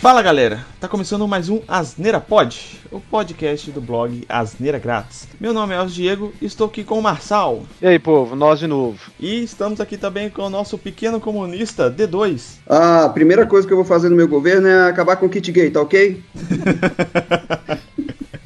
Fala 0.00 0.22
galera, 0.22 0.64
tá 0.80 0.88
começando 0.88 1.28
mais 1.28 1.50
um 1.50 1.60
Asneira 1.68 2.18
Pod, 2.18 2.80
o 2.90 2.98
podcast 2.98 3.70
do 3.70 3.82
blog 3.82 4.24
Asneira 4.30 4.78
Grátis. 4.78 5.28
Meu 5.38 5.52
nome 5.52 5.74
é 5.74 5.76
Elcio 5.76 5.94
Diego 5.94 6.32
e 6.40 6.46
estou 6.46 6.68
aqui 6.68 6.82
com 6.82 6.98
o 6.98 7.02
Marçal. 7.02 7.64
E 7.82 7.86
aí, 7.86 7.98
povo, 7.98 8.34
nós 8.34 8.58
de 8.58 8.66
novo. 8.66 8.98
E 9.20 9.44
estamos 9.44 9.78
aqui 9.78 9.98
também 9.98 10.30
com 10.30 10.40
o 10.40 10.48
nosso 10.48 10.78
pequeno 10.78 11.20
comunista 11.20 11.90
D2. 11.90 12.60
A 12.66 13.10
primeira 13.10 13.44
coisa 13.44 13.66
que 13.66 13.74
eu 13.74 13.76
vou 13.76 13.84
fazer 13.84 14.08
no 14.08 14.16
meu 14.16 14.26
governo 14.26 14.68
é 14.68 14.88
acabar 14.88 15.16
com 15.16 15.26
o 15.26 15.28
kit 15.28 15.52
gay, 15.52 15.70
tá 15.70 15.82
ok? 15.82 16.24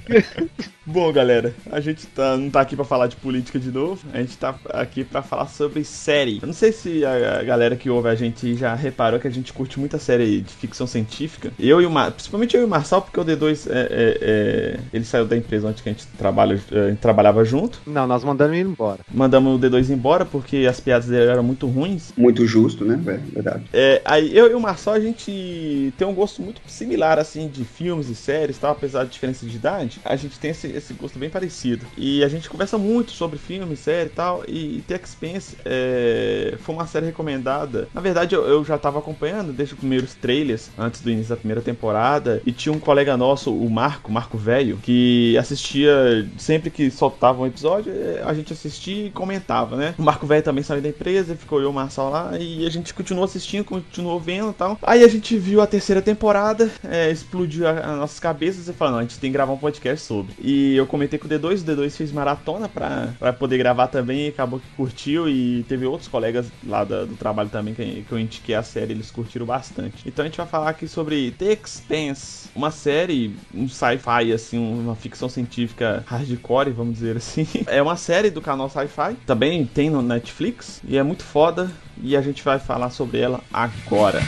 Bom, 0.87 1.11
galera, 1.11 1.55
a 1.73 1.81
gente 1.81 2.07
tá, 2.09 2.37
não 2.37 2.51
tá 2.51 2.61
aqui 2.61 2.77
pra 2.77 2.85
falar 2.85 3.07
de 3.07 3.17
política 3.17 3.59
de 3.59 3.71
novo, 3.71 4.07
a 4.13 4.19
gente 4.19 4.37
tá 4.37 4.55
aqui 4.69 5.03
pra 5.03 5.23
falar 5.23 5.47
sobre 5.47 5.83
série. 5.83 6.41
Eu 6.43 6.47
não 6.47 6.53
sei 6.53 6.73
se 6.73 7.05
a, 7.05 7.43
galera 7.43 7.75
que 7.75 7.89
ouve 7.89 8.09
a 8.09 8.15
gente 8.15 8.55
já 8.55 8.75
reparou 8.75 9.19
que 9.19 9.27
a 9.27 9.31
gente 9.31 9.53
curte 9.53 9.81
muita 9.81 9.99
série 9.99 10.43
de 10.43 10.53
ficção 10.53 10.87
científica. 10.87 11.53
Eu 11.59 11.81
e 11.81 11.87
o 11.87 11.91
Mar... 11.91 12.13
principalmente 12.13 12.55
eu 12.55 12.63
e 12.63 12.65
o 12.65 12.69
Marçal, 12.69 13.01
porque 13.01 13.19
o 13.19 13.25
D2 13.25 13.71
é, 13.71 13.79
é, 13.79 14.19
é... 14.21 14.81
ele 14.93 15.05
saiu 15.05 15.25
da 15.25 15.37
empresa 15.37 15.69
onde 15.69 15.81
a 15.85 15.89
gente, 15.89 16.07
trabalha, 16.19 16.61
a 16.71 16.89
gente 16.91 16.99
trabalhava 16.99 17.43
junto. 17.45 17.81
Não, 17.87 18.07
nós 18.07 18.23
mandamos 18.23 18.55
ele 18.55 18.69
embora. 18.69 19.01
Mandamos 19.11 19.57
o 19.57 19.59
D2 19.59 19.89
embora 19.89 20.27
porque 20.27 20.67
as 20.69 20.81
piadas 20.81 21.09
dele 21.09 21.31
eram 21.31 21.43
muito 21.43 21.67
ruins. 21.67 22.13
Muito 22.15 22.47
justo, 22.47 22.85
né? 22.85 23.01
É 23.07 23.35
verdade. 23.35 23.65
É, 23.73 24.03
aí 24.05 24.37
eu 24.37 24.51
e 24.51 24.55
o 24.55 24.61
Marçal 24.61 24.93
a 24.93 25.01
gente 25.01 25.95
tem 25.97 26.07
um 26.07 26.15
gosto 26.15 26.43
muito 26.43 26.61
similar 26.67 27.19
assim 27.19 27.49
de 27.49 27.65
filmes 27.65 28.11
e 28.11 28.15
séries, 28.15 28.59
tal, 28.59 28.73
apesar 28.73 29.05
de 29.05 29.11
diferença 29.11 29.47
de 29.47 29.57
idade. 29.57 29.99
A 30.05 30.15
gente 30.17 30.39
tem 30.39 30.51
esse 30.51 30.74
esse 30.77 30.93
gosto 30.95 31.19
bem 31.19 31.31
parecido. 31.31 31.87
E 31.97 32.23
a 32.25 32.29
gente 32.29 32.49
conversa 32.49 32.79
muito 32.79 33.13
sobre 33.13 33.39
filme, 33.39 33.77
série 33.77 34.09
e 34.09 34.13
tal. 34.13 34.45
E 34.47 34.83
The 34.87 35.01
Expense 35.03 35.57
é, 35.65 36.55
foi 36.59 36.75
uma 36.75 36.87
série 36.87 37.07
recomendada. 37.07 37.89
Na 37.95 38.01
verdade, 38.01 38.35
eu, 38.35 38.43
eu 38.45 38.65
já 38.65 38.77
estava 38.77 38.99
acompanhando 38.99 39.53
desde 39.53 39.75
os 39.75 39.81
primeiros 39.81 40.15
trailers, 40.15 40.71
antes 40.79 41.01
do 41.01 41.11
início 41.11 41.31
da 41.31 41.37
primeira 41.37 41.61
temporada. 41.61 42.43
E 42.45 42.53
tinha 42.53 42.73
um 42.73 42.79
colega 42.79 43.17
nosso, 43.17 43.55
o 43.55 43.71
Marco, 43.71 44.11
Marco 44.11 44.37
Velho, 44.37 44.79
que 44.83 45.37
assistia 45.39 46.27
sempre 46.39 46.71
que 46.71 46.91
soltava 46.91 47.43
um 47.43 47.47
episódio, 47.47 47.93
é, 47.93 48.23
a 48.25 48.35
gente 48.35 48.53
assistia 48.53 49.07
e 49.07 49.11
comentava, 49.11 49.77
né? 49.77 49.95
O 49.99 50.03
Marco 50.03 50.27
Velho 50.27 50.43
também 50.43 50.63
saiu 50.65 50.83
da 50.83 50.89
empresa, 50.89 51.37
ficou 51.37 51.59
eu 51.59 51.67
e 51.67 51.71
o 51.71 51.73
Marçal 51.73 52.11
lá. 52.11 52.39
E 52.39 52.67
a 52.67 52.71
gente 52.71 52.93
continuou 52.95 53.25
assistindo, 53.25 53.65
continuou 53.65 54.19
vendo 54.19 54.51
e 54.51 54.55
tal. 54.55 54.79
Aí 54.83 55.03
a 55.03 55.09
gente 55.09 55.37
viu 55.37 55.61
a 55.61 55.67
terceira 55.67 56.03
temporada, 56.03 56.71
é, 56.83 57.11
explodiu 57.11 57.67
as 57.69 57.97
nossas 57.97 58.21
cabeças 58.21 58.69
e 58.69 58.73
falou: 58.73 58.95
não, 58.95 58.99
a 59.01 59.03
gente 59.03 59.19
tem 59.19 59.31
que 59.31 59.35
gravar 59.35 59.53
um 59.53 59.59
podcast 59.59 60.07
sobre. 60.07 60.35
E 60.41 60.64
eu 60.73 60.87
comentei 60.87 61.19
com 61.19 61.27
o 61.27 61.31
D2, 61.31 61.63
o 61.63 61.65
D2 61.65 61.91
fez 61.91 62.13
maratona 62.13 62.69
pra, 62.69 63.15
pra 63.19 63.33
poder 63.33 63.59
gravar 63.59 63.89
também, 63.89 64.27
e 64.27 64.29
acabou 64.29 64.59
que 64.59 64.67
curtiu 64.77 65.29
e 65.29 65.65
teve 65.69 65.87
outros 65.87 66.09
colegas 66.09 66.47
lá 66.67 66.85
do, 66.85 67.15
trabalho 67.17 67.49
também 67.49 67.75
que, 67.75 68.05
que 68.09 68.13
eu 68.13 68.19
indiquei 68.19 68.55
a 68.55 68.63
série, 68.63 68.93
eles 68.93 69.11
curtiram 69.11 69.47
bastante. 69.47 70.07
Então 70.07 70.25
a 70.25 70.29
gente 70.29 70.37
vai 70.37 70.47
falar 70.47 70.71
aqui 70.71 70.89
sobre 70.89 71.31
The 71.33 71.53
Expanse, 71.53 72.49
uma 72.55 72.71
série, 72.71 73.35
um 73.55 73.69
sci-fi, 73.69 74.33
assim, 74.33 74.59
uma 74.59 74.95
ficção 74.95 75.29
científica 75.29 76.05
hardcore, 76.07 76.71
vamos 76.71 76.95
dizer 76.95 77.17
assim. 77.17 77.47
É 77.67 77.83
uma 77.83 77.97
série 77.97 78.31
do 78.31 78.41
canal 78.41 78.69
Sci-Fi, 78.69 79.17
também 79.27 79.65
tem 79.65 79.91
no 79.91 80.03
Netflix 80.03 80.81
e 80.87 80.97
é 80.97 81.03
muito 81.03 81.25
foda 81.25 81.71
e 82.03 82.17
a 82.17 82.23
gente 82.23 82.43
vai 82.43 82.59
falar 82.59 82.91
sobre 82.91 83.21
ela 83.21 83.41
agora. 83.53 84.21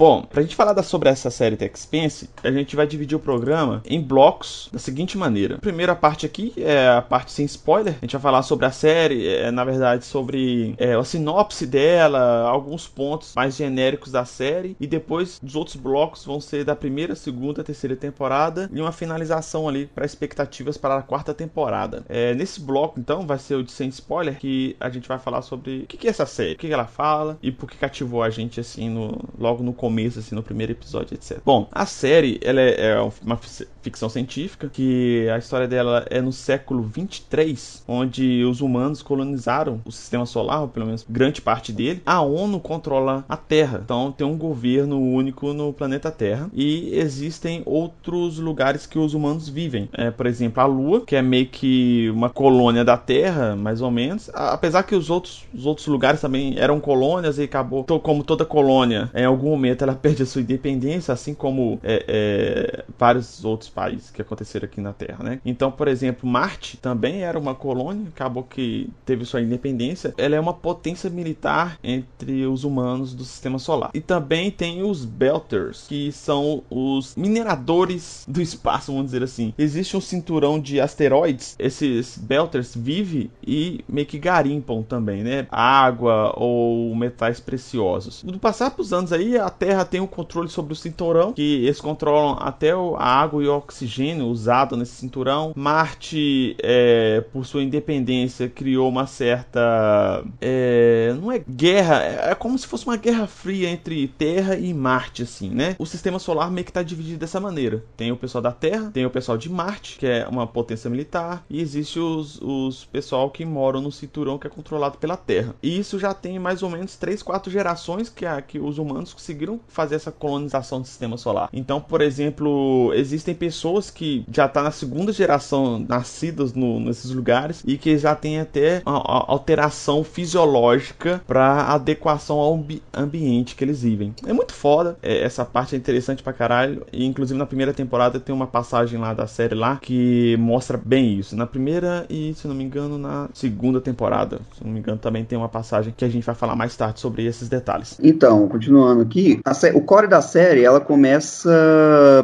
Bom, 0.00 0.22
pra 0.22 0.40
gente 0.40 0.56
falar 0.56 0.72
da, 0.72 0.82
sobre 0.82 1.10
essa 1.10 1.28
série 1.28 1.58
The 1.58 1.70
Expense, 1.74 2.30
a 2.42 2.50
gente 2.50 2.74
vai 2.74 2.86
dividir 2.86 3.14
o 3.14 3.20
programa 3.20 3.82
em 3.84 4.00
blocos 4.00 4.70
da 4.72 4.78
seguinte 4.78 5.18
maneira. 5.18 5.56
A 5.56 5.58
primeira 5.58 5.94
parte 5.94 6.24
aqui 6.24 6.54
é 6.56 6.88
a 6.88 7.02
parte 7.02 7.30
sem 7.30 7.44
spoiler. 7.44 7.96
A 8.00 8.06
gente 8.06 8.12
vai 8.12 8.22
falar 8.22 8.42
sobre 8.42 8.64
a 8.64 8.70
série, 8.70 9.28
é, 9.28 9.50
na 9.50 9.62
verdade, 9.62 10.06
sobre 10.06 10.74
é, 10.78 10.94
a 10.94 11.04
sinopse 11.04 11.66
dela, 11.66 12.48
alguns 12.48 12.88
pontos 12.88 13.34
mais 13.36 13.54
genéricos 13.54 14.10
da 14.10 14.24
série. 14.24 14.74
E 14.80 14.86
depois 14.86 15.38
os 15.44 15.54
outros 15.54 15.76
blocos 15.76 16.24
vão 16.24 16.40
ser 16.40 16.64
da 16.64 16.74
primeira, 16.74 17.14
segunda, 17.14 17.62
terceira 17.62 17.94
temporada 17.94 18.70
e 18.72 18.80
uma 18.80 18.92
finalização 18.92 19.68
ali 19.68 19.84
para 19.84 20.06
expectativas 20.06 20.78
para 20.78 20.96
a 20.96 21.02
quarta 21.02 21.34
temporada. 21.34 22.06
É, 22.08 22.32
nesse 22.32 22.58
bloco, 22.62 22.98
então, 22.98 23.26
vai 23.26 23.38
ser 23.38 23.56
o 23.56 23.62
de 23.62 23.70
sem 23.70 23.90
spoiler, 23.90 24.38
que 24.38 24.74
a 24.80 24.88
gente 24.88 25.06
vai 25.06 25.18
falar 25.18 25.42
sobre 25.42 25.80
o 25.80 25.86
que, 25.86 25.98
que 25.98 26.06
é 26.06 26.10
essa 26.10 26.24
série, 26.24 26.54
o 26.54 26.56
que, 26.56 26.68
que 26.68 26.72
ela 26.72 26.86
fala 26.86 27.38
e 27.42 27.52
por 27.52 27.70
que 27.70 27.76
cativou 27.76 28.22
a 28.22 28.30
gente 28.30 28.58
assim 28.58 28.88
no, 28.88 29.28
logo 29.38 29.62
no 29.62 29.74
começo 29.74 29.89
começo, 29.90 30.20
assim, 30.20 30.36
no 30.36 30.42
primeiro 30.42 30.70
episódio, 30.70 31.14
etc. 31.14 31.38
Bom, 31.44 31.68
a 31.72 31.84
série, 31.84 32.38
ela 32.44 32.60
é, 32.60 32.92
é 32.92 33.00
uma 33.24 33.36
ficção 33.82 34.08
científica, 34.08 34.70
que 34.72 35.28
a 35.28 35.36
história 35.36 35.66
dela 35.66 36.06
é 36.08 36.20
no 36.20 36.32
século 36.32 36.82
23, 36.82 37.82
onde 37.88 38.44
os 38.44 38.60
humanos 38.60 39.02
colonizaram 39.02 39.80
o 39.84 39.90
sistema 39.90 40.24
solar, 40.24 40.62
ou 40.62 40.68
pelo 40.68 40.86
menos 40.86 41.04
grande 41.08 41.42
parte 41.42 41.72
dele. 41.72 42.00
A 42.06 42.20
ONU 42.22 42.60
controla 42.60 43.24
a 43.28 43.36
Terra, 43.36 43.80
então 43.84 44.12
tem 44.12 44.24
um 44.24 44.36
governo 44.38 45.00
único 45.00 45.52
no 45.52 45.72
planeta 45.72 46.10
Terra. 46.10 46.48
E 46.54 46.90
existem 46.94 47.62
outros 47.66 48.38
lugares 48.38 48.86
que 48.86 48.98
os 48.98 49.12
humanos 49.12 49.48
vivem. 49.48 49.88
É, 49.92 50.10
por 50.10 50.26
exemplo, 50.26 50.62
a 50.62 50.66
Lua, 50.66 51.00
que 51.00 51.16
é 51.16 51.22
meio 51.22 51.46
que 51.46 52.08
uma 52.10 52.30
colônia 52.30 52.84
da 52.84 52.96
Terra, 52.96 53.56
mais 53.56 53.82
ou 53.82 53.90
menos. 53.90 54.30
Apesar 54.32 54.84
que 54.84 54.94
os 54.94 55.10
outros, 55.10 55.44
os 55.52 55.66
outros 55.66 55.88
lugares 55.88 56.20
também 56.20 56.56
eram 56.58 56.78
colônias 56.78 57.38
e 57.38 57.42
acabou, 57.42 57.84
como 57.84 58.22
toda 58.22 58.44
colônia, 58.44 59.10
em 59.14 59.24
algum 59.24 59.50
momento 59.50 59.79
ela 59.84 59.94
perde 59.94 60.22
a 60.22 60.26
sua 60.26 60.42
independência, 60.42 61.12
assim 61.12 61.34
como 61.34 61.78
é, 61.82 62.04
é, 62.08 62.84
vários 62.98 63.44
outros 63.44 63.68
países 63.68 64.10
que 64.10 64.22
aconteceram 64.22 64.66
aqui 64.66 64.80
na 64.80 64.92
Terra, 64.92 65.22
né? 65.22 65.40
Então, 65.44 65.70
por 65.70 65.88
exemplo, 65.88 66.28
Marte 66.28 66.76
também 66.76 67.22
era 67.22 67.38
uma 67.38 67.54
colônia, 67.54 68.08
acabou 68.08 68.42
que 68.42 68.90
teve 69.04 69.24
sua 69.24 69.40
independência. 69.40 70.14
Ela 70.16 70.36
é 70.36 70.40
uma 70.40 70.54
potência 70.54 71.08
militar 71.08 71.78
entre 71.82 72.46
os 72.46 72.64
humanos 72.64 73.14
do 73.14 73.24
Sistema 73.24 73.58
Solar. 73.58 73.90
E 73.94 74.00
também 74.00 74.50
tem 74.50 74.82
os 74.82 75.04
Belters, 75.04 75.86
que 75.88 76.12
são 76.12 76.62
os 76.70 77.14
mineradores 77.16 78.24
do 78.28 78.40
espaço, 78.40 78.92
vamos 78.92 79.06
dizer 79.06 79.22
assim. 79.22 79.54
Existe 79.56 79.96
um 79.96 80.00
cinturão 80.00 80.60
de 80.60 80.80
asteroides. 80.80 81.54
Esses 81.58 82.18
Belters 82.18 82.74
vivem 82.74 83.30
e 83.46 83.84
meio 83.88 84.06
que 84.06 84.18
garimpam 84.18 84.82
também, 84.82 85.22
né? 85.22 85.46
Água 85.50 86.32
ou 86.36 86.94
metais 86.94 87.40
preciosos. 87.40 88.22
No 88.22 88.38
passar 88.38 88.70
dos 88.70 88.92
anos 88.92 89.12
aí, 89.12 89.36
a 89.38 89.50
Terra 89.50 89.69
Terra 89.70 89.84
tem 89.84 90.00
o 90.00 90.04
um 90.04 90.06
controle 90.08 90.48
sobre 90.48 90.72
o 90.72 90.76
cinturão, 90.76 91.32
que 91.32 91.62
eles 91.64 91.80
controlam 91.80 92.36
até 92.40 92.72
a 92.72 93.20
água 93.20 93.40
e 93.40 93.46
o 93.46 93.56
oxigênio 93.56 94.26
usado 94.26 94.76
nesse 94.76 94.94
cinturão. 94.94 95.52
Marte, 95.54 96.56
é, 96.60 97.20
por 97.32 97.46
sua 97.46 97.62
independência, 97.62 98.48
criou 98.48 98.88
uma 98.88 99.06
certa. 99.06 100.24
É, 100.40 100.89
não 101.14 101.30
é 101.30 101.38
guerra, 101.38 102.02
é, 102.02 102.34
como 102.34 102.58
se 102.58 102.66
fosse 102.66 102.86
uma 102.86 102.96
guerra 102.96 103.26
fria 103.26 103.68
entre 103.68 104.08
Terra 104.08 104.56
e 104.56 104.72
Marte, 104.72 105.22
assim, 105.22 105.50
né? 105.50 105.76
O 105.78 105.86
sistema 105.86 106.18
solar 106.18 106.50
meio 106.50 106.64
que 106.64 106.70
está 106.70 106.82
dividido 106.82 107.18
dessa 107.18 107.40
maneira: 107.40 107.84
tem 107.96 108.12
o 108.12 108.16
pessoal 108.16 108.42
da 108.42 108.52
Terra, 108.52 108.90
tem 108.92 109.06
o 109.06 109.10
pessoal 109.10 109.36
de 109.38 109.50
Marte, 109.50 109.98
que 109.98 110.06
é 110.06 110.26
uma 110.28 110.46
potência 110.46 110.90
militar, 110.90 111.44
e 111.48 111.60
existe 111.60 111.98
os, 111.98 112.40
os 112.40 112.84
pessoal 112.84 113.30
que 113.30 113.44
moram 113.44 113.80
no 113.80 113.92
cinturão 113.92 114.38
que 114.38 114.46
é 114.46 114.50
controlado 114.50 114.98
pela 114.98 115.16
Terra. 115.16 115.54
E 115.62 115.78
isso 115.78 115.98
já 115.98 116.14
tem 116.14 116.38
mais 116.38 116.62
ou 116.62 116.70
menos 116.70 116.96
3, 116.96 117.22
4 117.22 117.50
gerações 117.50 118.08
que, 118.08 118.26
a, 118.26 118.40
que 118.40 118.58
os 118.58 118.78
humanos 118.78 119.12
conseguiram 119.12 119.60
fazer 119.68 119.96
essa 119.96 120.12
colonização 120.12 120.80
do 120.80 120.86
sistema 120.86 121.16
solar. 121.16 121.48
Então, 121.52 121.80
por 121.80 122.00
exemplo, 122.00 122.92
existem 122.94 123.34
pessoas 123.34 123.90
que 123.90 124.24
já 124.30 124.48
tá 124.48 124.62
na 124.62 124.70
segunda 124.70 125.12
geração 125.12 125.78
nascidas 125.78 126.52
no, 126.54 126.80
nesses 126.80 127.10
lugares 127.10 127.62
e 127.66 127.76
que 127.76 127.96
já 127.98 128.14
tem 128.14 128.40
até 128.40 128.82
uma 128.84 129.00
alteração 129.26 130.04
fisiológica 130.04 130.99
para 131.26 131.62
adequação 131.72 132.38
ao 132.38 132.54
ambi 132.54 132.82
ambiente 132.92 133.54
que 133.54 133.64
eles 133.64 133.82
vivem. 133.82 134.14
É 134.26 134.32
muito 134.32 134.52
foda, 134.52 134.96
é, 135.02 135.22
essa 135.22 135.44
parte 135.44 135.74
é 135.74 135.78
interessante 135.78 136.22
pra 136.22 136.32
caralho. 136.32 136.84
E, 136.92 137.04
inclusive 137.04 137.38
na 137.38 137.46
primeira 137.46 137.72
temporada 137.72 138.20
tem 138.20 138.34
uma 138.34 138.46
passagem 138.46 138.98
lá 138.98 139.14
da 139.14 139.26
série 139.26 139.54
lá 139.54 139.78
que 139.80 140.36
mostra 140.38 140.80
bem 140.82 141.18
isso. 141.18 141.36
Na 141.36 141.46
primeira 141.46 142.06
e, 142.08 142.34
se 142.34 142.46
não 142.46 142.54
me 142.54 142.64
engano, 142.64 142.98
na 142.98 143.28
segunda 143.32 143.80
temporada, 143.80 144.40
se 144.56 144.64
não 144.64 144.72
me 144.72 144.80
engano, 144.80 144.98
também 144.98 145.24
tem 145.24 145.38
uma 145.38 145.48
passagem 145.48 145.94
que 145.96 146.04
a 146.04 146.08
gente 146.08 146.24
vai 146.24 146.34
falar 146.34 146.56
mais 146.56 146.76
tarde 146.76 147.00
sobre 147.00 147.24
esses 147.24 147.48
detalhes. 147.48 147.98
Então, 148.02 148.48
continuando 148.48 149.02
aqui, 149.02 149.40
o 149.74 149.80
core 149.80 150.06
da 150.06 150.20
série, 150.20 150.64
ela 150.64 150.80
começa 150.80 151.50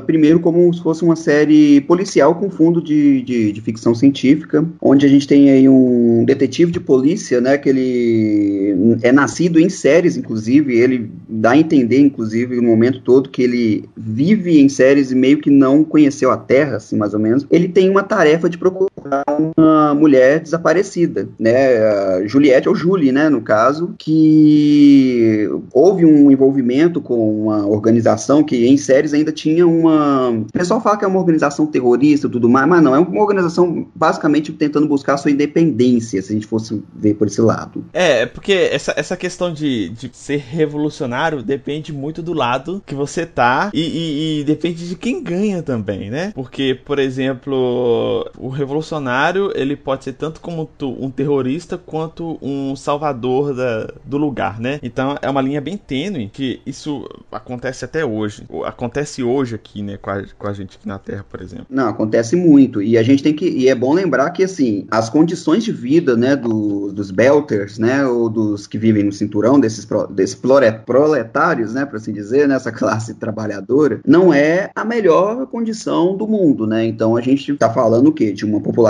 primeiro 0.07 0.41
como 0.41 0.73
se 0.73 0.83
fosse 0.83 1.05
uma 1.05 1.17
série 1.17 1.81
policial 1.83 2.35
com 2.35 2.51
fundo 2.51 2.83
de, 2.83 3.23
de, 3.23 3.53
de, 3.53 3.61
ficção 3.61 3.95
científica, 3.95 4.65
onde 4.81 5.07
a 5.07 5.09
gente 5.09 5.27
tem 5.27 5.51
aí 5.51 5.69
um 5.69 6.25
detetive 6.25 6.73
de 6.73 6.81
polícia, 6.81 7.41
né, 7.41 7.59
que 7.59 7.69
ele 7.69 8.66
é 9.03 9.13
nascido 9.13 9.61
em 9.61 9.69
séries, 9.69 10.17
inclusive, 10.17 10.75
ele 10.75 11.11
dá 11.29 11.53
a 11.53 11.59
entender, 11.59 11.99
inclusive, 11.99 12.57
no 12.57 12.63
momento 12.63 13.01
todo 13.01 13.31
que 13.31 13.43
ele 13.43 13.89
vive 13.97 14.61
em 14.61 14.69
séries 14.69 15.11
e 15.11 15.15
meio 15.15 15.39
que 15.39 15.51
não 15.51 15.85
conheceu 15.85 16.31
a 16.31 16.37
Terra, 16.37 16.77
assim, 16.77 16.97
mais 16.97 17.15
ou 17.15 17.21
menos. 17.21 17.47
Ele 17.51 17.69
tem 17.69 17.89
uma 17.91 18.03
tarefa 18.03 18.49
de 18.49 18.59
procurar 18.59 18.91
encontrar 19.07 19.25
uma 19.57 19.95
mulher 19.95 20.41
desaparecida, 20.41 21.29
né? 21.39 22.27
Juliette 22.27 22.69
ou 22.69 22.75
Julie, 22.75 23.13
né, 23.13 23.29
no 23.29 23.41
caso, 23.41 23.95
que 23.99 25.49
houve 25.73 26.05
um 26.05 26.31
envolvimento 26.31 27.01
com 27.01 27.45
uma 27.45 27.67
organização 27.67 28.43
que 28.43 28.67
em 28.67 28.77
séries 28.77 29.15
ainda 29.15 29.33
tinha 29.33 29.67
uma. 29.67 30.31
O 30.31 30.53
pessoal 30.53 30.81
fala 30.81 30.97
que 30.97 31.05
é 31.05 31.09
uma 31.09 31.21
organização 31.21 31.67
terrorista 31.67 32.27
e 32.27 32.31
tudo 32.31 32.49
mais, 32.49 32.69
mas 32.69 32.83
não, 32.83 32.95
é 32.95 32.99
uma 32.99 33.21
organização 33.21 33.87
basicamente 33.95 34.53
tentando 34.53 34.87
buscar 34.89 35.17
sua 35.17 35.31
independência, 35.31 36.21
se 36.21 36.33
a 36.33 36.35
gente 36.35 36.47
fosse 36.47 36.83
ver 36.95 37.15
por 37.15 37.27
esse 37.27 37.41
lado. 37.41 37.85
É, 37.93 38.23
é 38.23 38.27
porque 38.27 38.53
essa, 38.53 38.93
essa 38.97 39.17
questão 39.17 39.53
de, 39.53 39.89
de 39.91 40.11
ser 40.13 40.39
revolucionário 40.39 41.43
depende 41.43 41.93
muito 41.93 42.23
do 42.23 42.33
lado 42.33 42.83
que 42.85 42.95
você 42.95 43.25
tá 43.25 43.71
e, 43.73 43.81
e, 43.81 44.41
e 44.41 44.45
depende 44.45 44.89
de 44.89 44.95
quem 44.97 45.23
ganha 45.23 45.63
também, 45.63 46.11
né? 46.11 46.33
Porque, 46.35 46.79
por 46.85 46.99
exemplo, 46.99 48.29
o 48.39 48.49
revolucionário 48.49 48.96
ele 49.55 49.77
pode 49.77 50.05
ser 50.05 50.13
tanto 50.13 50.41
como 50.41 50.69
um 50.83 51.11
terrorista 51.11 51.79
quanto 51.79 52.39
um 52.41 52.75
salvador 52.77 53.55
da, 53.55 53.93
do 54.05 54.17
lugar, 54.17 54.61
né? 54.61 54.79
Então 54.83 55.17
é 55.21 55.29
uma 55.29 55.41
linha 55.41 55.61
bem 55.61 55.77
tênue 55.77 56.29
que 56.33 56.61
isso 56.67 57.09
acontece 57.31 57.85
até 57.85 58.05
hoje. 58.05 58.45
Acontece 58.65 59.23
hoje 59.23 59.55
aqui, 59.55 59.83
né, 59.83 59.97
com 59.97 60.11
a, 60.11 60.25
com 60.39 60.47
a 60.49 60.53
gente 60.53 60.77
aqui 60.77 60.87
na 60.87 60.99
Terra, 60.99 61.25
por 61.29 61.41
exemplo. 61.41 61.67
Não, 61.71 61.89
acontece 61.89 62.37
muito. 62.37 62.83
E 62.83 62.97
a 62.97 63.03
gente 63.03 63.23
tem 63.23 63.35
que. 63.35 63.49
E 63.49 63.69
é 63.69 63.75
bom 63.75 63.93
lembrar 63.93 64.31
que, 64.31 64.45
assim, 64.45 64.87
as 64.91 65.09
condições 65.09 65.65
de 65.65 65.73
vida, 65.73 66.17
né, 66.17 66.37
do, 66.37 66.93
dos 66.93 67.11
Belters, 67.11 67.79
né, 67.79 68.07
ou 68.07 68.29
dos 68.29 68.67
que 68.67 68.79
vivem 68.79 69.05
no 69.05 69.13
cinturão, 69.13 69.59
desses, 69.59 69.87
desses 70.11 70.41
proletários, 70.85 71.75
né, 71.75 71.85
por 71.85 71.97
assim 71.97 72.13
dizer, 72.13 72.49
nessa 72.49 72.73
classe 72.73 73.15
trabalhadora, 73.15 74.01
não 74.07 74.33
é 74.33 74.71
a 74.75 74.85
melhor 74.85 75.47
condição 75.47 76.17
do 76.17 76.27
mundo, 76.27 76.67
né? 76.67 76.85
Então 76.85 77.17
a 77.17 77.21
gente 77.21 77.53
está 77.53 77.71
falando 77.71 78.09
o 78.09 78.13
quê? 78.13 78.33
De 78.33 78.45
uma 78.45 78.61
população 78.61 78.86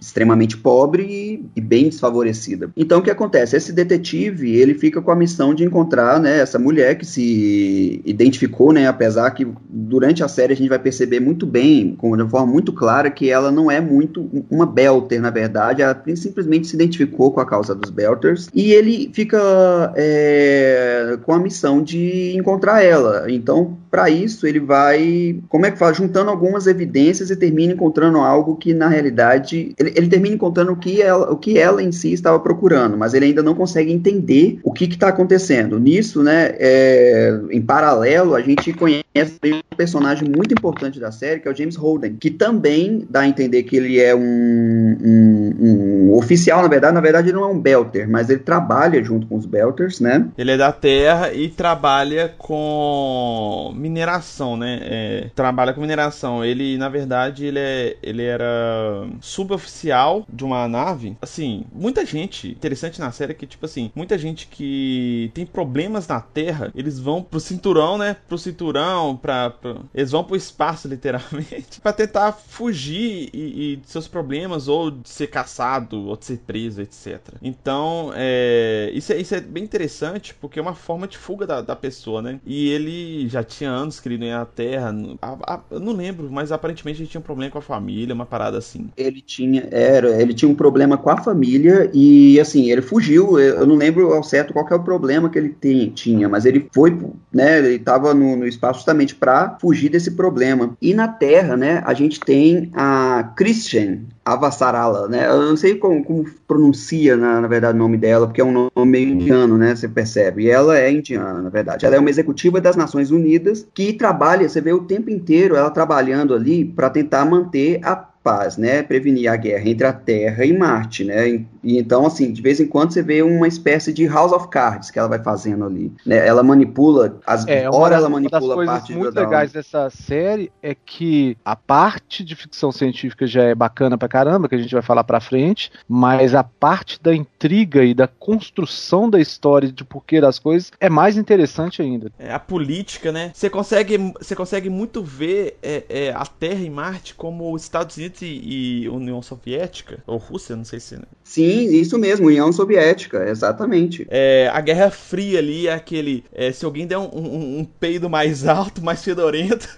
extremamente 0.00 0.56
pobre 0.56 1.44
e, 1.56 1.60
bem 1.60 1.84
desfavorecida. 1.84 2.70
Então 2.76 2.98
o 2.98 3.02
que 3.02 3.10
acontece? 3.10 3.56
Esse 3.56 3.72
detetive, 3.72 4.54
ele 4.56 4.74
fica 4.74 5.00
com 5.00 5.10
a 5.10 5.16
missão 5.16 5.54
de 5.54 5.64
encontrar, 5.64 6.20
né, 6.20 6.40
essa 6.40 6.58
mulher 6.58 6.96
que 6.96 7.06
se 7.06 8.02
identificou, 8.04 8.72
né, 8.72 8.86
apesar 8.86 9.30
que 9.30 9.46
durante 9.68 10.22
a 10.22 10.28
série 10.28 10.52
a 10.52 10.56
gente 10.56 10.68
vai 10.68 10.78
perceber 10.78 11.20
muito 11.20 11.46
bem, 11.46 11.96
de 12.00 12.06
uma 12.06 12.28
forma 12.28 12.52
muito 12.52 12.72
clara, 12.72 13.10
que 13.10 13.30
ela 13.30 13.50
não 13.50 13.70
é 13.70 13.80
muito 13.80 14.28
uma 14.50 14.66
Belter, 14.66 15.20
na 15.20 15.30
verdade, 15.30 15.82
ela 15.82 16.00
simplesmente 16.14 16.66
se 16.66 16.74
identificou 16.74 17.32
com 17.32 17.40
a 17.40 17.46
causa 17.46 17.74
dos 17.74 17.90
Belters, 17.90 18.48
e 18.54 18.72
ele 18.72 19.10
fica 19.12 19.92
é, 19.96 21.18
com 21.22 21.32
a 21.32 21.38
missão 21.38 21.82
de 21.82 22.36
encontrar 22.36 22.82
ela. 22.82 23.30
Então, 23.30 23.78
para 23.90 24.10
isso, 24.10 24.46
ele 24.46 24.60
vai, 24.60 25.40
como 25.48 25.66
é 25.66 25.70
que 25.70 25.78
fala, 25.78 25.92
juntando 25.92 26.30
algumas 26.30 26.66
evidências 26.66 27.30
e 27.30 27.36
termina 27.36 27.72
encontrando 27.72 28.18
algo 28.18 28.56
que, 28.56 28.72
na 28.72 28.88
realidade, 28.92 29.74
ele, 29.78 29.92
ele 29.96 30.08
termina 30.08 30.34
encontrando 30.34 30.72
o 30.72 30.76
que, 30.76 31.02
ela, 31.02 31.30
o 31.30 31.36
que 31.36 31.58
ela 31.58 31.82
em 31.82 31.92
si 31.92 32.12
estava 32.12 32.38
procurando, 32.38 32.96
mas 32.96 33.14
ele 33.14 33.26
ainda 33.26 33.42
não 33.42 33.54
consegue 33.54 33.92
entender 33.92 34.58
o 34.62 34.72
que 34.72 34.84
está 34.84 35.08
acontecendo. 35.08 35.78
Nisso, 35.78 36.22
né, 36.22 36.54
é, 36.58 37.40
em 37.50 37.60
paralelo, 37.60 38.34
a 38.34 38.40
gente 38.40 38.72
conhece 38.72 39.01
um 39.14 39.76
personagem 39.76 40.28
muito 40.28 40.52
importante 40.52 40.98
da 40.98 41.12
série, 41.12 41.40
que 41.40 41.48
é 41.48 41.50
o 41.50 41.54
James 41.54 41.76
Holden, 41.76 42.16
que 42.16 42.30
também 42.30 43.06
dá 43.08 43.20
a 43.20 43.28
entender 43.28 43.62
que 43.64 43.76
ele 43.76 44.00
é 44.00 44.14
um, 44.14 44.20
um, 44.20 45.54
um 45.60 46.14
oficial, 46.14 46.62
na 46.62 46.68
verdade, 46.68 46.94
na 46.94 47.00
verdade 47.00 47.28
ele 47.28 47.36
não 47.36 47.44
é 47.44 47.48
um 47.48 47.60
Belter, 47.60 48.08
mas 48.08 48.30
ele 48.30 48.40
trabalha 48.40 49.02
junto 49.04 49.26
com 49.26 49.36
os 49.36 49.44
Belters, 49.44 50.00
né? 50.00 50.28
Ele 50.38 50.52
é 50.52 50.56
da 50.56 50.72
Terra 50.72 51.32
e 51.32 51.48
trabalha 51.48 52.34
com 52.38 53.72
mineração, 53.76 54.56
né? 54.56 54.80
É, 54.82 55.30
trabalha 55.34 55.72
com 55.72 55.80
mineração. 55.80 56.44
Ele, 56.44 56.78
na 56.78 56.88
verdade, 56.88 57.46
ele, 57.46 57.58
é, 57.58 57.96
ele 58.02 58.22
era 58.22 59.06
suboficial 59.20 60.24
de 60.32 60.44
uma 60.44 60.66
nave. 60.68 61.16
Assim, 61.20 61.64
muita 61.72 62.04
gente, 62.06 62.50
interessante 62.50 63.00
na 63.00 63.12
série 63.12 63.32
é 63.32 63.34
que, 63.34 63.46
tipo 63.46 63.66
assim, 63.66 63.90
muita 63.94 64.16
gente 64.16 64.46
que 64.46 65.30
tem 65.34 65.44
problemas 65.44 66.08
na 66.08 66.20
Terra, 66.20 66.70
eles 66.74 66.98
vão 66.98 67.22
pro 67.22 67.40
cinturão, 67.40 67.98
né? 67.98 68.16
Pro 68.28 68.38
cinturão, 68.38 69.01
pra, 69.16 69.50
pra 69.50 69.76
eles 69.94 70.10
vão 70.10 70.24
pro 70.24 70.36
espaço, 70.36 70.86
literalmente, 70.88 71.80
para 71.82 71.92
tentar 71.92 72.32
fugir 72.32 73.30
e, 73.32 73.72
e, 73.72 73.76
de 73.76 73.90
seus 73.90 74.06
problemas, 74.08 74.68
ou 74.68 74.90
de 74.90 75.08
ser 75.08 75.26
caçado, 75.26 76.08
ou 76.08 76.16
de 76.16 76.24
ser 76.24 76.38
preso, 76.38 76.80
etc. 76.80 77.20
Então, 77.42 78.12
é, 78.14 78.90
isso, 78.94 79.12
é, 79.12 79.16
isso 79.18 79.34
é 79.34 79.40
bem 79.40 79.64
interessante, 79.64 80.34
porque 80.34 80.58
é 80.58 80.62
uma 80.62 80.74
forma 80.74 81.06
de 81.06 81.18
fuga 81.18 81.46
da, 81.46 81.60
da 81.60 81.76
pessoa, 81.76 82.22
né? 82.22 82.40
E 82.46 82.68
ele 82.68 83.28
já 83.28 83.42
tinha 83.42 83.70
anos 83.70 84.00
que 84.00 84.08
ele 84.08 84.18
não 84.18 84.26
ia 84.26 84.40
à 84.40 84.46
Terra, 84.46 84.94
a, 85.20 85.54
a, 85.54 85.60
eu 85.70 85.80
não 85.80 85.92
lembro, 85.92 86.30
mas 86.30 86.52
aparentemente 86.52 87.00
ele 87.00 87.08
tinha 87.08 87.20
um 87.20 87.24
problema 87.24 87.50
com 87.50 87.58
a 87.58 87.62
família, 87.62 88.14
uma 88.14 88.26
parada 88.26 88.58
assim. 88.58 88.90
Ele 88.96 89.20
tinha, 89.20 89.68
era, 89.70 90.20
ele 90.20 90.34
tinha 90.34 90.50
um 90.50 90.54
problema 90.54 90.96
com 90.96 91.10
a 91.10 91.16
família 91.16 91.90
e, 91.92 92.38
assim, 92.40 92.70
ele 92.70 92.82
fugiu, 92.82 93.38
eu 93.38 93.66
não 93.66 93.76
lembro 93.76 94.12
ao 94.12 94.22
certo 94.22 94.52
qual 94.52 94.66
é 94.70 94.74
o 94.74 94.82
problema 94.82 95.28
que 95.28 95.38
ele 95.38 95.50
tem, 95.50 95.90
tinha, 95.90 96.28
mas 96.28 96.44
ele 96.44 96.68
foi, 96.72 96.96
né, 97.32 97.58
ele 97.58 97.78
tava 97.78 98.14
no, 98.14 98.36
no 98.36 98.46
espaço 98.46 98.84
justamente 98.92 99.14
para 99.14 99.56
fugir 99.60 99.88
desse 99.88 100.12
problema. 100.12 100.76
E 100.80 100.94
na 100.94 101.08
Terra, 101.08 101.56
né, 101.56 101.82
a 101.84 101.94
gente 101.94 102.20
tem 102.20 102.70
a 102.74 103.32
Christian 103.36 104.00
Avassarala, 104.24 105.08
né? 105.08 105.26
Eu 105.26 105.42
não 105.42 105.56
sei 105.56 105.74
como, 105.74 106.04
como 106.04 106.24
pronuncia, 106.46 107.16
na, 107.16 107.40
na, 107.40 107.48
verdade, 107.48 107.74
o 107.74 107.78
nome 107.78 107.96
dela, 107.96 108.26
porque 108.26 108.40
é 108.40 108.44
um 108.44 108.70
nome 108.74 109.02
indiano, 109.02 109.58
né? 109.58 109.74
Você 109.74 109.88
percebe. 109.88 110.44
E 110.44 110.50
ela 110.50 110.78
é 110.78 110.92
indiana, 110.92 111.42
na 111.42 111.48
verdade. 111.48 111.84
Ela 111.84 111.96
é 111.96 111.98
uma 111.98 112.10
executiva 112.10 112.60
das 112.60 112.76
Nações 112.76 113.10
Unidas 113.10 113.66
que 113.74 113.92
trabalha, 113.92 114.48
você 114.48 114.60
vê 114.60 114.72
o 114.72 114.84
tempo 114.84 115.10
inteiro 115.10 115.56
ela 115.56 115.70
trabalhando 115.70 116.34
ali 116.34 116.64
para 116.64 116.90
tentar 116.90 117.24
manter 117.24 117.80
a 117.82 117.96
paz, 117.96 118.56
né? 118.56 118.82
Prevenir 118.82 119.28
a 119.28 119.36
guerra 119.36 119.68
entre 119.68 119.86
a 119.86 119.92
Terra 119.92 120.44
e 120.44 120.56
Marte, 120.56 121.02
né? 121.04 121.44
E, 121.62 121.78
então, 121.78 122.06
assim, 122.06 122.32
de 122.32 122.42
vez 122.42 122.60
em 122.60 122.66
quando 122.66 122.92
você 122.92 123.02
vê 123.02 123.22
uma 123.22 123.46
espécie 123.46 123.92
de 123.92 124.06
House 124.06 124.32
of 124.32 124.48
Cards 124.48 124.90
que 124.90 124.98
ela 124.98 125.08
vai 125.08 125.22
fazendo 125.22 125.64
ali. 125.64 125.92
Né? 126.04 126.26
Ela 126.26 126.42
manipula, 126.42 127.20
as 127.26 127.46
é, 127.46 127.68
hora 127.70 127.96
ela 127.96 128.08
manipula 128.08 128.40
uma 128.40 128.48
das 128.48 128.54
coisas 128.54 128.74
parte 128.74 128.94
muito 128.94 129.14
legais 129.14 129.52
dessa 129.52 129.88
série 129.90 130.50
é 130.62 130.74
que 130.74 131.36
a 131.44 131.54
parte 131.54 132.24
de 132.24 132.34
ficção 132.34 132.72
científica 132.72 133.26
já 133.26 133.42
é 133.44 133.54
bacana 133.54 133.96
pra 133.96 134.08
caramba, 134.08 134.48
que 134.48 134.54
a 134.54 134.58
gente 134.58 134.72
vai 134.72 134.82
falar 134.82 135.04
pra 135.04 135.20
frente, 135.20 135.70
mas 135.88 136.34
a 136.34 136.42
parte 136.42 137.00
da 137.00 137.14
intriga 137.14 137.84
e 137.84 137.94
da 137.94 138.06
construção 138.06 139.08
da 139.08 139.20
história 139.20 139.70
de 139.70 139.84
porquê 139.84 140.20
das 140.20 140.38
coisas 140.38 140.72
é 140.80 140.88
mais 140.88 141.16
interessante 141.16 141.82
ainda. 141.82 142.10
É, 142.18 142.32
a 142.32 142.38
política, 142.38 143.12
né? 143.12 143.30
Você 143.34 143.48
consegue, 143.48 144.12
você 144.18 144.34
consegue 144.34 144.68
muito 144.68 145.02
ver 145.02 145.58
é, 145.62 145.84
é, 145.88 146.10
a 146.10 146.24
Terra 146.26 146.60
e 146.60 146.70
Marte 146.70 147.14
como 147.14 147.52
os 147.52 147.62
Estados 147.62 147.96
Unidos 147.96 148.22
e, 148.22 148.82
e 148.84 148.88
União 148.88 149.20
Soviética, 149.22 150.02
ou 150.06 150.18
Rússia, 150.18 150.56
não 150.56 150.64
sei 150.64 150.80
se. 150.80 150.96
Né? 150.96 151.02
Sim, 151.22 151.51
isso 151.52 151.98
mesmo, 151.98 152.26
União 152.26 152.52
Soviética, 152.52 153.28
exatamente. 153.28 154.06
É, 154.10 154.50
a 154.52 154.60
Guerra 154.60 154.90
Fria 154.90 155.38
ali 155.38 155.68
é 155.68 155.74
aquele. 155.74 156.24
É, 156.32 156.52
se 156.52 156.64
alguém 156.64 156.86
der 156.86 156.98
um, 156.98 157.08
um, 157.12 157.58
um, 157.60 157.64
peido 157.64 158.08
mais 158.08 158.46
alto, 158.48 158.82
mais 158.82 159.02
fedorento, 159.02 159.68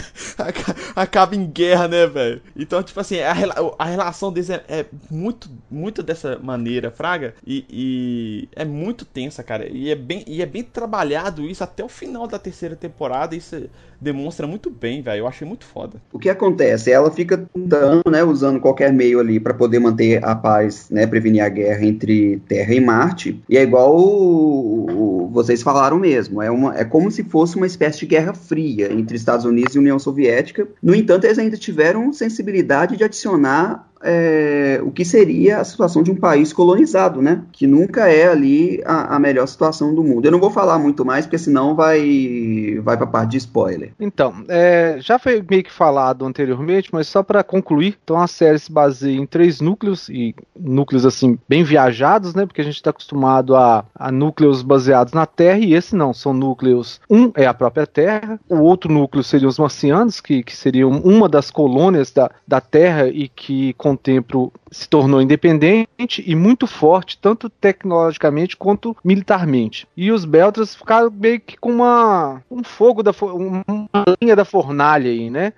acaba 0.94 1.34
em 1.34 1.46
guerra, 1.46 1.88
né, 1.88 2.06
velho? 2.06 2.40
Então, 2.56 2.82
tipo 2.82 2.98
assim, 3.00 3.20
a, 3.20 3.34
a 3.78 3.84
relação 3.84 4.32
deles 4.32 4.50
é, 4.50 4.62
é, 4.68 4.86
muito, 5.10 5.50
muito 5.70 6.02
dessa 6.02 6.38
maneira, 6.38 6.90
Fraga, 6.90 7.34
e, 7.46 7.64
e, 7.70 8.48
é 8.54 8.64
muito 8.64 9.04
tensa, 9.04 9.42
cara. 9.42 9.68
E 9.68 9.90
é, 9.90 9.94
bem, 9.94 10.24
e 10.26 10.42
é 10.42 10.46
bem 10.46 10.62
trabalhado 10.62 11.44
isso 11.48 11.64
até 11.64 11.84
o 11.84 11.88
final 11.88 12.26
da 12.26 12.38
terceira 12.38 12.76
temporada. 12.76 13.34
Isso 13.34 13.68
demonstra 14.00 14.46
muito 14.46 14.70
bem, 14.70 15.02
velho. 15.02 15.20
Eu 15.20 15.26
achei 15.26 15.46
muito 15.46 15.64
foda. 15.64 16.00
O 16.12 16.18
que 16.18 16.30
acontece? 16.30 16.90
Ela 16.90 17.10
fica 17.10 17.36
tentando, 17.36 18.02
né, 18.10 18.24
usando 18.24 18.60
qualquer 18.60 18.92
meio 18.92 19.20
ali 19.20 19.38
para 19.38 19.52
poder 19.52 19.78
manter 19.78 20.24
a 20.24 20.34
paz, 20.34 20.88
né, 20.90 21.06
prevenir 21.06 21.42
a 21.42 21.48
guerra 21.48 21.84
entre 21.84 22.40
Terra 22.48 22.74
e 22.74 22.80
Marte. 22.80 23.42
E 23.48 23.56
é 23.56 23.62
igual 23.62 23.96
o, 23.96 25.24
o, 25.24 25.28
vocês 25.28 25.62
falaram 25.62 25.98
mesmo. 25.98 26.40
É, 26.40 26.50
uma, 26.50 26.76
é 26.76 26.84
como 26.84 27.10
se 27.10 27.22
fosse 27.24 27.56
uma 27.56 27.66
espécie 27.66 28.00
de 28.00 28.06
guerra 28.06 28.32
fria 28.32 28.92
entre 28.92 29.16
Estados 29.16 29.44
Unidos 29.44 29.74
e 29.74 29.78
União 29.78 29.98
Soviética. 29.98 30.66
No 30.82 30.94
entanto, 30.94 31.24
eles 31.24 31.38
ainda 31.38 31.56
tiveram 31.56 32.12
sensibilidade 32.12 32.96
de 32.96 33.04
adicionar 33.04 33.89
é, 34.02 34.80
o 34.82 34.90
que 34.90 35.04
seria 35.04 35.58
a 35.58 35.64
situação 35.64 36.02
de 36.02 36.10
um 36.10 36.16
país 36.16 36.52
colonizado, 36.52 37.20
né? 37.20 37.42
Que 37.52 37.66
nunca 37.66 38.08
é 38.08 38.28
ali 38.28 38.82
a, 38.84 39.16
a, 39.16 39.18
melhor 39.18 39.46
situação 39.46 39.94
do 39.94 40.02
mundo. 40.02 40.24
Eu 40.24 40.32
não 40.32 40.40
vou 40.40 40.50
falar 40.50 40.78
muito 40.78 41.04
mais, 41.04 41.26
porque 41.26 41.38
senão 41.38 41.74
vai, 41.74 42.80
vai 42.82 42.96
para 42.96 43.04
a 43.04 43.10
parte 43.10 43.32
de 43.32 43.36
spoiler. 43.38 43.92
Então, 44.00 44.44
é, 44.48 44.96
já 45.00 45.18
foi 45.18 45.44
meio 45.48 45.64
que 45.64 45.72
falado 45.72 46.24
anteriormente, 46.24 46.90
mas 46.92 47.08
só 47.08 47.22
para 47.22 47.44
concluir, 47.44 47.98
então 48.02 48.18
a 48.18 48.26
série 48.26 48.58
se 48.58 48.72
baseia 48.72 49.18
em 49.18 49.26
três 49.26 49.60
núcleos, 49.60 50.08
e 50.08 50.34
núcleos 50.58 51.04
assim, 51.04 51.38
bem 51.48 51.62
viajados, 51.62 52.34
né? 52.34 52.46
Porque 52.46 52.60
a 52.60 52.64
gente 52.64 52.76
está 52.76 52.90
acostumado 52.90 53.54
a, 53.54 53.84
a 53.94 54.10
núcleos 54.10 54.62
baseados 54.62 55.12
na 55.12 55.26
Terra, 55.26 55.58
e 55.58 55.74
esse 55.74 55.94
não, 55.94 56.14
são 56.14 56.32
núcleos. 56.32 57.00
Um 57.08 57.30
é 57.34 57.46
a 57.46 57.54
própria 57.54 57.86
Terra, 57.86 58.40
o 58.48 58.58
outro 58.60 58.92
núcleo 58.92 59.22
seriam 59.22 59.48
os 59.48 59.58
marcianos, 59.58 60.20
que, 60.20 60.42
que 60.42 60.56
seriam 60.56 60.90
uma 60.90 61.28
das 61.28 61.50
colônias 61.50 62.10
da, 62.10 62.30
da 62.46 62.60
Terra 62.60 63.08
e 63.08 63.28
que 63.28 63.74
com 63.74 63.89
o 63.92 63.96
tempo 63.96 64.52
se 64.70 64.88
tornou 64.88 65.20
independente 65.20 65.88
e 66.24 66.34
muito 66.34 66.66
forte, 66.66 67.18
tanto 67.18 67.48
tecnologicamente 67.48 68.56
quanto 68.56 68.96
militarmente. 69.04 69.86
E 69.96 70.10
os 70.12 70.24
Beltras 70.24 70.74
ficaram 70.74 71.10
meio 71.10 71.40
que 71.40 71.56
com 71.56 71.70
uma 71.72 72.42
um 72.50 72.62
fogo 72.62 73.02
da 73.02 73.12
uma 73.20 74.04
linha 74.20 74.36
da 74.36 74.44
fornalha 74.44 75.10
aí, 75.10 75.30
né? 75.30 75.52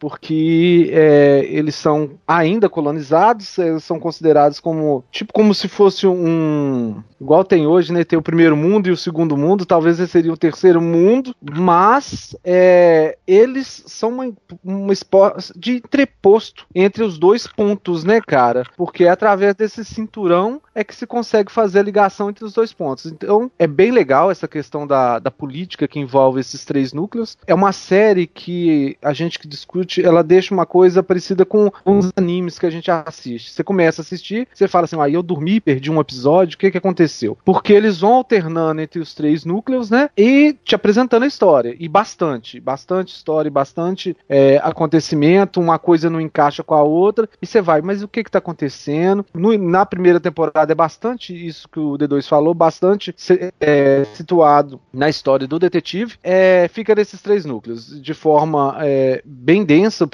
Porque 0.00 0.90
é, 0.92 1.46
eles 1.50 1.74
são 1.74 2.12
ainda 2.26 2.70
colonizados, 2.70 3.58
eles 3.58 3.84
são 3.84 4.00
considerados 4.00 4.58
como 4.58 5.04
tipo 5.12 5.30
como 5.30 5.54
se 5.54 5.68
fosse 5.68 6.06
um 6.06 7.02
igual 7.20 7.44
tem 7.44 7.66
hoje, 7.66 7.92
né? 7.92 8.02
Tem 8.02 8.18
o 8.18 8.22
primeiro 8.22 8.56
mundo 8.56 8.88
e 8.88 8.90
o 8.90 8.96
segundo 8.96 9.36
mundo, 9.36 9.66
talvez 9.66 10.00
esse 10.00 10.10
seria 10.10 10.32
o 10.32 10.36
terceiro 10.36 10.80
mundo, 10.80 11.36
mas 11.42 12.34
é, 12.42 13.18
eles 13.26 13.84
são 13.86 14.08
uma, 14.08 14.32
uma 14.64 14.92
espécie 14.92 15.52
de 15.54 15.76
entreposto 15.76 16.66
entre 16.74 17.04
os 17.04 17.18
dois 17.18 17.46
pontos, 17.46 18.02
né, 18.02 18.20
cara? 18.20 18.64
Porque 18.76 19.04
é 19.04 19.10
através 19.10 19.54
desse 19.54 19.84
cinturão 19.84 20.62
é 20.80 20.84
que 20.84 20.94
se 20.94 21.06
consegue 21.06 21.52
fazer 21.52 21.80
a 21.80 21.82
ligação 21.82 22.30
entre 22.30 22.44
os 22.44 22.54
dois 22.54 22.72
pontos. 22.72 23.06
Então 23.06 23.50
é 23.58 23.66
bem 23.66 23.90
legal 23.90 24.30
essa 24.30 24.48
questão 24.48 24.86
da, 24.86 25.18
da 25.18 25.30
política 25.30 25.86
que 25.86 26.00
envolve 26.00 26.40
esses 26.40 26.64
três 26.64 26.92
núcleos. 26.92 27.36
É 27.46 27.54
uma 27.54 27.72
série 27.72 28.26
que 28.26 28.96
a 29.02 29.12
gente 29.12 29.38
que 29.38 29.46
discute, 29.46 30.02
ela 30.02 30.24
deixa 30.24 30.54
uma 30.54 30.64
coisa 30.64 31.02
parecida 31.02 31.44
com 31.44 31.70
uns 31.84 32.10
animes 32.16 32.58
que 32.58 32.66
a 32.66 32.70
gente 32.70 32.90
assiste. 32.90 33.52
Você 33.52 33.62
começa 33.62 34.00
a 34.00 34.04
assistir, 34.04 34.48
você 34.52 34.66
fala 34.66 34.86
assim, 34.86 34.96
aí 35.00 35.12
ah, 35.12 35.14
eu 35.14 35.22
dormi, 35.22 35.60
perdi 35.60 35.90
um 35.90 36.00
episódio, 36.00 36.56
o 36.56 36.58
que 36.58 36.70
que 36.70 36.78
aconteceu? 36.78 37.36
Porque 37.44 37.72
eles 37.72 38.00
vão 38.00 38.14
alternando 38.14 38.80
entre 38.80 39.00
os 39.00 39.14
três 39.14 39.44
núcleos, 39.44 39.90
né? 39.90 40.08
E 40.16 40.56
te 40.64 40.74
apresentando 40.74 41.24
a 41.24 41.26
história. 41.26 41.76
E 41.78 41.88
bastante, 41.88 42.58
bastante 42.58 43.14
história, 43.14 43.50
bastante 43.50 44.16
é, 44.28 44.58
acontecimento, 44.62 45.60
uma 45.60 45.78
coisa 45.78 46.08
não 46.08 46.20
encaixa 46.20 46.62
com 46.62 46.74
a 46.74 46.82
outra, 46.82 47.28
e 47.40 47.46
você 47.46 47.60
vai, 47.60 47.82
mas 47.82 48.02
o 48.02 48.08
que 48.08 48.24
que 48.24 48.30
tá 48.30 48.38
acontecendo? 48.38 49.26
No, 49.34 49.56
na 49.58 49.84
primeira 49.84 50.18
temporada 50.18 50.69
é 50.70 50.74
bastante 50.74 51.34
isso 51.34 51.68
que 51.68 51.78
o 51.78 51.98
D2 51.98 52.26
falou, 52.26 52.54
bastante 52.54 53.14
é, 53.60 54.04
situado 54.14 54.80
na 54.92 55.08
história 55.08 55.46
do 55.46 55.58
detetive. 55.58 56.16
É, 56.22 56.68
fica 56.72 56.94
nesses 56.94 57.20
três 57.20 57.44
núcleos, 57.44 58.00
de 58.00 58.14
forma 58.14 58.76
é, 58.80 59.22
bem 59.24 59.64
densa. 59.64 60.08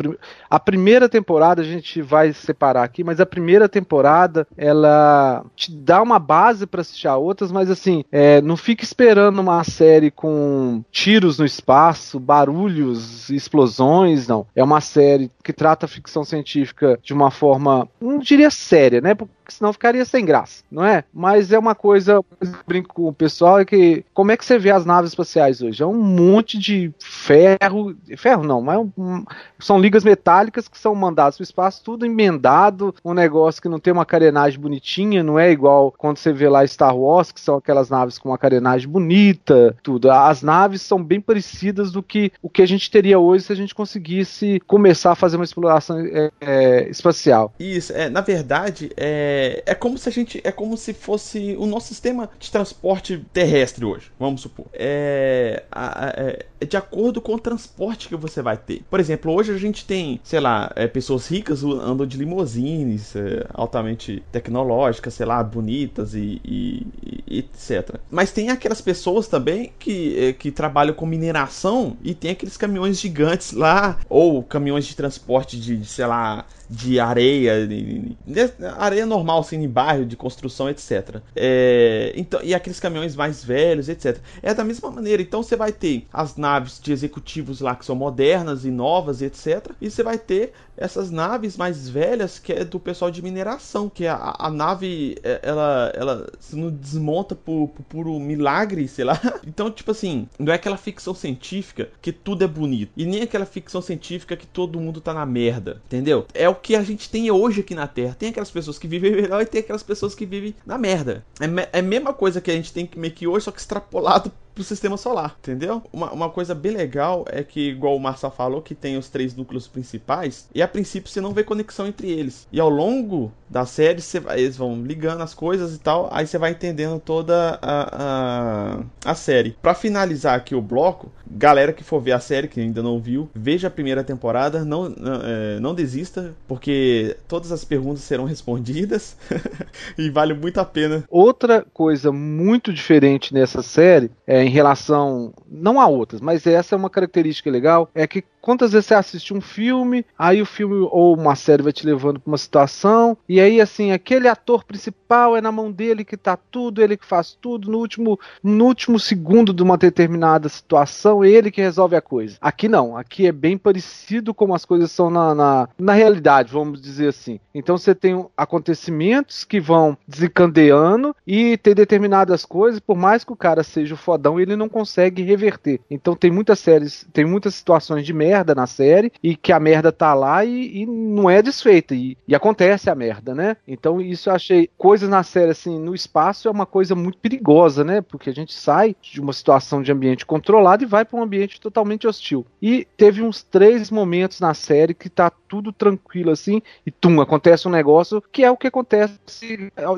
A 0.48 0.58
primeira 0.58 1.08
temporada 1.08 1.62
a 1.62 1.64
gente 1.64 2.02
vai 2.02 2.32
separar 2.32 2.82
aqui, 2.82 3.04
mas 3.04 3.20
a 3.20 3.26
primeira 3.26 3.68
temporada 3.68 4.46
ela 4.56 5.44
te 5.54 5.70
dá 5.70 6.02
uma 6.02 6.18
base 6.18 6.66
para 6.66 6.80
assistir 6.80 7.08
a 7.08 7.16
outras, 7.16 7.52
mas 7.52 7.70
assim, 7.70 8.04
é, 8.10 8.40
não 8.40 8.56
fica 8.56 8.84
esperando 8.84 9.38
uma 9.40 9.62
série 9.64 10.10
com 10.10 10.82
tiros 10.90 11.38
no 11.38 11.44
espaço, 11.44 12.18
barulhos, 12.18 13.28
explosões, 13.30 14.26
não. 14.26 14.46
É 14.54 14.64
uma 14.64 14.80
série 14.80 15.30
que 15.46 15.52
trata 15.52 15.86
a 15.86 15.88
ficção 15.88 16.24
científica 16.24 16.98
de 17.00 17.14
uma 17.14 17.30
forma, 17.30 17.88
não 18.00 18.18
diria 18.18 18.50
séria, 18.50 19.00
né? 19.00 19.14
porque 19.14 19.32
senão 19.48 19.72
ficaria 19.72 20.04
sem 20.04 20.24
graça, 20.24 20.64
não 20.68 20.84
é? 20.84 21.04
Mas 21.14 21.52
é 21.52 21.58
uma 21.58 21.74
coisa, 21.74 22.14
eu 22.14 22.26
brinco 22.66 22.92
com 22.92 23.06
o 23.06 23.12
pessoal, 23.12 23.60
é 23.60 23.64
que 23.64 24.04
como 24.12 24.32
é 24.32 24.36
que 24.36 24.44
você 24.44 24.58
vê 24.58 24.70
as 24.70 24.84
naves 24.84 25.10
espaciais 25.10 25.62
hoje? 25.62 25.82
É 25.82 25.86
um 25.86 26.02
monte 26.02 26.58
de 26.58 26.92
ferro, 26.98 27.96
ferro 28.16 28.42
não, 28.42 28.60
mas 28.60 28.76
é 28.76 28.80
um, 28.80 29.24
são 29.58 29.78
ligas 29.78 30.02
metálicas 30.02 30.66
que 30.66 30.76
são 30.76 30.94
mandadas 30.96 31.36
para 31.36 31.42
o 31.42 31.44
espaço, 31.44 31.84
tudo 31.84 32.04
emendado, 32.04 32.92
um 33.04 33.14
negócio 33.14 33.62
que 33.62 33.68
não 33.68 33.78
tem 33.78 33.92
uma 33.92 34.04
carenagem 34.04 34.58
bonitinha, 34.58 35.22
não 35.22 35.38
é 35.38 35.50
igual 35.50 35.94
quando 35.96 36.18
você 36.18 36.32
vê 36.32 36.48
lá 36.48 36.66
Star 36.66 36.96
Wars, 36.96 37.30
que 37.30 37.40
são 37.40 37.56
aquelas 37.56 37.88
naves 37.88 38.18
com 38.18 38.30
uma 38.30 38.38
carenagem 38.38 38.88
bonita, 38.88 39.76
tudo. 39.80 40.10
As 40.10 40.42
naves 40.42 40.82
são 40.82 41.02
bem 41.02 41.20
parecidas 41.20 41.92
do 41.92 42.02
que 42.02 42.32
o 42.42 42.50
que 42.50 42.62
a 42.62 42.66
gente 42.66 42.90
teria 42.90 43.18
hoje 43.18 43.44
se 43.44 43.52
a 43.52 43.56
gente 43.56 43.74
conseguisse 43.74 44.60
começar 44.66 45.12
a 45.12 45.16
fazer 45.16 45.35
uma 45.36 45.44
exploração 45.44 45.98
é, 45.98 46.30
é, 46.40 46.88
espacial. 46.88 47.52
Isso, 47.58 47.92
é, 47.92 48.08
na 48.08 48.20
verdade, 48.20 48.90
é 48.96 49.56
é, 49.66 49.74
como 49.74 49.98
se 49.98 50.08
a 50.08 50.12
gente. 50.12 50.40
É 50.44 50.52
como 50.52 50.76
se 50.76 50.92
fosse 50.92 51.56
o 51.58 51.66
nosso 51.66 51.88
sistema 51.88 52.30
de 52.38 52.50
transporte 52.50 53.24
terrestre 53.32 53.84
hoje, 53.84 54.10
vamos 54.18 54.42
supor. 54.42 54.66
É, 54.72 55.64
é, 55.74 56.46
é, 56.60 56.64
de 56.64 56.76
acordo 56.76 57.20
com 57.20 57.34
o 57.34 57.38
transporte 57.38 58.08
que 58.08 58.16
você 58.16 58.42
vai 58.42 58.56
ter. 58.56 58.82
Por 58.88 59.00
exemplo, 59.00 59.32
hoje 59.32 59.52
a 59.52 59.58
gente 59.58 59.84
tem, 59.84 60.20
sei 60.22 60.40
lá, 60.40 60.72
é, 60.76 60.86
pessoas 60.86 61.26
ricas 61.26 61.62
andam 61.64 62.06
de 62.06 62.16
limousines, 62.16 63.14
é, 63.16 63.46
altamente 63.52 64.22
tecnológicas, 64.32 65.14
sei 65.14 65.26
lá, 65.26 65.42
bonitas 65.42 66.14
e, 66.14 66.40
e, 66.44 66.86
e, 67.26 67.38
etc. 67.38 67.96
Mas 68.10 68.30
tem 68.30 68.50
aquelas 68.50 68.80
pessoas 68.80 69.28
também 69.28 69.72
que, 69.78 70.18
é, 70.18 70.32
que 70.32 70.50
trabalham 70.50 70.94
com 70.94 71.06
mineração 71.06 71.96
e 72.02 72.14
tem 72.14 72.30
aqueles 72.30 72.56
caminhões 72.56 73.00
gigantes 73.00 73.52
lá, 73.52 73.98
ou 74.08 74.42
caminhões 74.42 74.86
de 74.86 74.94
transporte 74.94 75.25
de, 75.58 75.84
sei 75.84 76.06
lá, 76.06 76.44
de 76.68 76.98
areia, 76.98 77.66
de, 77.66 78.16
de, 78.26 78.40
areia 78.76 79.06
normal, 79.06 79.40
assim, 79.40 79.62
em 79.62 79.68
bairro, 79.68 80.04
de 80.04 80.16
construção, 80.16 80.68
etc. 80.68 81.20
É, 81.34 82.12
então, 82.16 82.40
e 82.42 82.54
aqueles 82.54 82.80
caminhões 82.80 83.14
mais 83.14 83.44
velhos, 83.44 83.88
etc. 83.88 84.18
É 84.42 84.52
da 84.52 84.64
mesma 84.64 84.90
maneira. 84.90 85.22
Então 85.22 85.42
você 85.42 85.56
vai 85.56 85.72
ter 85.72 86.06
as 86.12 86.36
naves 86.36 86.80
de 86.80 86.92
executivos 86.92 87.60
lá 87.60 87.74
que 87.74 87.84
são 87.84 87.94
modernas 87.94 88.64
e 88.64 88.70
novas, 88.70 89.22
etc. 89.22 89.70
E 89.80 89.90
você 89.90 90.02
vai 90.02 90.18
ter 90.18 90.52
essas 90.76 91.10
naves 91.10 91.56
mais 91.56 91.88
velhas 91.88 92.38
que 92.38 92.52
é 92.52 92.64
do 92.64 92.78
pessoal 92.78 93.10
de 93.10 93.22
mineração, 93.22 93.88
que 93.88 94.06
a, 94.06 94.36
a 94.38 94.50
nave 94.50 95.16
é, 95.22 95.40
ela, 95.42 95.92
ela 95.94 96.26
se 96.38 96.56
não 96.56 96.70
desmonta 96.70 97.34
por, 97.34 97.68
por 97.68 97.82
puro 97.84 98.18
milagre, 98.18 98.86
sei 98.88 99.04
lá. 99.04 99.20
Então, 99.46 99.70
tipo 99.70 99.90
assim, 99.90 100.28
não 100.38 100.52
é 100.52 100.56
aquela 100.56 100.76
ficção 100.76 101.14
científica 101.14 101.88
que 102.02 102.12
tudo 102.12 102.44
é 102.44 102.48
bonito. 102.48 102.90
E 102.96 103.06
nem 103.06 103.22
aquela 103.22 103.46
ficção 103.46 103.80
científica 103.80 104.36
que 104.36 104.46
todo 104.46 104.80
mundo 104.80 105.00
tá 105.00 105.14
na 105.14 105.24
merda, 105.24 105.80
entendeu? 105.86 106.26
É 106.34 106.48
o 106.48 106.54
que 106.60 106.74
a 106.74 106.82
gente 106.82 107.08
tem 107.10 107.30
hoje 107.30 107.60
aqui 107.60 107.74
na 107.74 107.86
Terra. 107.86 108.16
Tem 108.18 108.30
aquelas 108.30 108.50
pessoas 108.50 108.78
que 108.78 108.88
vivem 108.88 109.12
melhor 109.12 109.42
e 109.42 109.46
tem 109.46 109.60
aquelas 109.60 109.82
pessoas 109.82 110.14
que 110.14 110.26
vivem 110.26 110.54
na 110.64 110.78
merda. 110.78 111.24
É, 111.40 111.78
é 111.78 111.80
a 111.80 111.82
mesma 111.82 112.12
coisa 112.12 112.40
que 112.40 112.50
a 112.50 112.54
gente 112.54 112.72
tem 112.72 112.88
meio 112.96 113.12
que 113.12 113.26
hoje, 113.26 113.44
só 113.44 113.50
que 113.50 113.60
extrapolado 113.60 114.32
pro 114.56 114.64
sistema 114.64 114.96
solar, 114.96 115.36
entendeu? 115.38 115.82
Uma, 115.92 116.10
uma 116.10 116.30
coisa 116.30 116.54
bem 116.54 116.72
legal 116.72 117.26
é 117.28 117.44
que, 117.44 117.68
igual 117.68 117.94
o 117.94 118.00
Marcel 118.00 118.30
falou, 118.30 118.62
que 118.62 118.74
tem 118.74 118.96
os 118.96 119.10
três 119.10 119.36
núcleos 119.36 119.68
principais, 119.68 120.48
e 120.54 120.62
a 120.62 120.66
princípio 120.66 121.10
você 121.10 121.20
não 121.20 121.34
vê 121.34 121.44
conexão 121.44 121.86
entre 121.86 122.10
eles. 122.10 122.48
E 122.50 122.58
ao 122.58 122.70
longo 122.70 123.30
da 123.50 123.66
série, 123.66 124.00
você, 124.00 124.20
eles 124.34 124.56
vão 124.56 124.82
ligando 124.82 125.22
as 125.22 125.34
coisas 125.34 125.74
e 125.74 125.78
tal, 125.78 126.08
aí 126.10 126.26
você 126.26 126.38
vai 126.38 126.52
entendendo 126.52 126.98
toda 126.98 127.58
a, 127.60 128.78
a, 129.04 129.10
a 129.10 129.14
série. 129.14 129.56
Para 129.60 129.74
finalizar 129.74 130.34
aqui 130.34 130.54
o 130.54 130.62
bloco, 130.62 131.12
galera 131.30 131.72
que 131.72 131.84
for 131.84 132.00
ver 132.00 132.12
a 132.12 132.20
série, 132.20 132.48
que 132.48 132.58
ainda 132.58 132.82
não 132.82 132.98
viu, 132.98 133.28
veja 133.34 133.68
a 133.68 133.70
primeira 133.70 134.02
temporada, 134.02 134.64
não, 134.64 134.88
não, 134.88 135.20
é, 135.22 135.60
não 135.60 135.74
desista, 135.74 136.34
porque 136.48 137.14
todas 137.28 137.52
as 137.52 137.62
perguntas 137.62 138.00
serão 138.00 138.24
respondidas 138.26 139.18
e 139.98 140.08
vale 140.08 140.32
muito 140.32 140.58
a 140.58 140.64
pena. 140.64 141.04
Outra 141.10 141.64
coisa 141.74 142.10
muito 142.10 142.72
diferente 142.72 143.34
nessa 143.34 143.60
série 143.60 144.10
é 144.26 144.45
em 144.46 144.48
relação, 144.48 145.34
não 145.48 145.80
a 145.80 145.88
outras, 145.88 146.20
mas 146.20 146.46
essa 146.46 146.76
é 146.76 146.78
uma 146.78 146.88
característica 146.88 147.50
legal, 147.50 147.90
é 147.92 148.06
que 148.06 148.22
quantas 148.46 148.70
vezes 148.70 148.86
você 148.86 148.94
assiste 148.94 149.34
um 149.34 149.40
filme, 149.40 150.06
aí 150.16 150.40
o 150.40 150.46
filme 150.46 150.86
ou 150.92 151.16
uma 151.16 151.34
série 151.34 151.64
vai 151.64 151.72
te 151.72 151.84
levando 151.84 152.20
para 152.20 152.30
uma 152.30 152.38
situação, 152.38 153.18
e 153.28 153.40
aí 153.40 153.60
assim, 153.60 153.90
aquele 153.90 154.28
ator 154.28 154.62
principal 154.62 155.36
é 155.36 155.40
na 155.40 155.50
mão 155.50 155.72
dele 155.72 156.04
que 156.04 156.16
tá 156.16 156.36
tudo, 156.36 156.80
ele 156.80 156.96
que 156.96 157.04
faz 157.04 157.36
tudo, 157.40 157.68
no 157.68 157.78
último, 157.78 158.20
no 158.44 158.66
último 158.66 159.00
segundo 159.00 159.52
de 159.52 159.64
uma 159.64 159.76
determinada 159.76 160.48
situação, 160.48 161.24
ele 161.24 161.50
que 161.50 161.60
resolve 161.60 161.96
a 161.96 162.00
coisa. 162.00 162.36
Aqui 162.40 162.68
não, 162.68 162.96
aqui 162.96 163.26
é 163.26 163.32
bem 163.32 163.58
parecido 163.58 164.32
como 164.32 164.54
as 164.54 164.64
coisas 164.64 164.92
são 164.92 165.10
na, 165.10 165.34
na, 165.34 165.68
na 165.76 165.92
realidade, 165.92 166.52
vamos 166.52 166.80
dizer 166.80 167.08
assim. 167.08 167.40
Então 167.52 167.76
você 167.76 167.96
tem 167.96 168.24
acontecimentos 168.36 169.42
que 169.42 169.58
vão 169.58 169.98
desencadeando 170.06 171.16
e 171.26 171.56
tem 171.56 171.74
determinadas 171.74 172.44
coisas, 172.44 172.78
por 172.78 172.96
mais 172.96 173.24
que 173.24 173.32
o 173.32 173.36
cara 173.36 173.64
seja 173.64 173.94
o 173.94 173.98
fodão, 173.98 174.38
ele 174.38 174.54
não 174.54 174.68
consegue 174.68 175.24
reverter. 175.24 175.80
Então 175.90 176.14
tem 176.14 176.30
muitas 176.30 176.60
séries, 176.60 177.04
tem 177.12 177.24
muitas 177.24 177.52
situações 177.56 178.06
de 178.06 178.12
merda 178.12 178.35
merda 178.36 178.54
na 178.54 178.66
série 178.66 179.12
e 179.22 179.34
que 179.34 179.52
a 179.52 179.58
merda 179.58 179.90
tá 179.90 180.12
lá 180.12 180.44
e, 180.44 180.82
e 180.82 180.86
não 180.86 181.28
é 181.30 181.40
desfeita. 181.40 181.94
E, 181.94 182.16
e, 182.28 182.34
acontece 182.34 182.90
a 182.90 182.94
merda, 182.94 183.34
né? 183.34 183.56
Então 183.66 184.00
isso 184.00 184.28
eu 184.28 184.34
achei. 184.34 184.68
Coisas 184.76 185.08
na 185.08 185.22
série, 185.22 185.50
assim, 185.50 185.78
no 185.78 185.94
espaço 185.94 186.48
é 186.48 186.50
uma 186.50 186.66
coisa 186.66 186.94
muito 186.94 187.18
perigosa, 187.18 187.82
né? 187.82 188.00
Porque 188.00 188.30
a 188.30 188.34
gente 188.34 188.52
sai 188.52 188.94
de 189.00 189.20
uma 189.20 189.32
situação 189.32 189.82
de 189.82 189.90
ambiente 189.90 190.26
controlado 190.26 190.82
e 190.82 190.86
vai 190.86 191.04
para 191.04 191.18
um 191.18 191.22
ambiente 191.22 191.60
totalmente 191.60 192.06
hostil. 192.06 192.46
E 192.60 192.86
teve 192.96 193.22
uns 193.22 193.42
três 193.42 193.90
momentos 193.90 194.40
na 194.40 194.54
série 194.54 194.94
que 194.94 195.08
tá 195.08 195.30
tudo 195.48 195.72
tranquilo 195.72 196.30
assim 196.30 196.60
e 196.84 196.90
tum, 196.90 197.20
acontece 197.20 197.68
um 197.68 197.70
negócio 197.70 198.22
que 198.32 198.44
é 198.44 198.50
o 198.50 198.56
que 198.56 198.66
acontece 198.66 199.18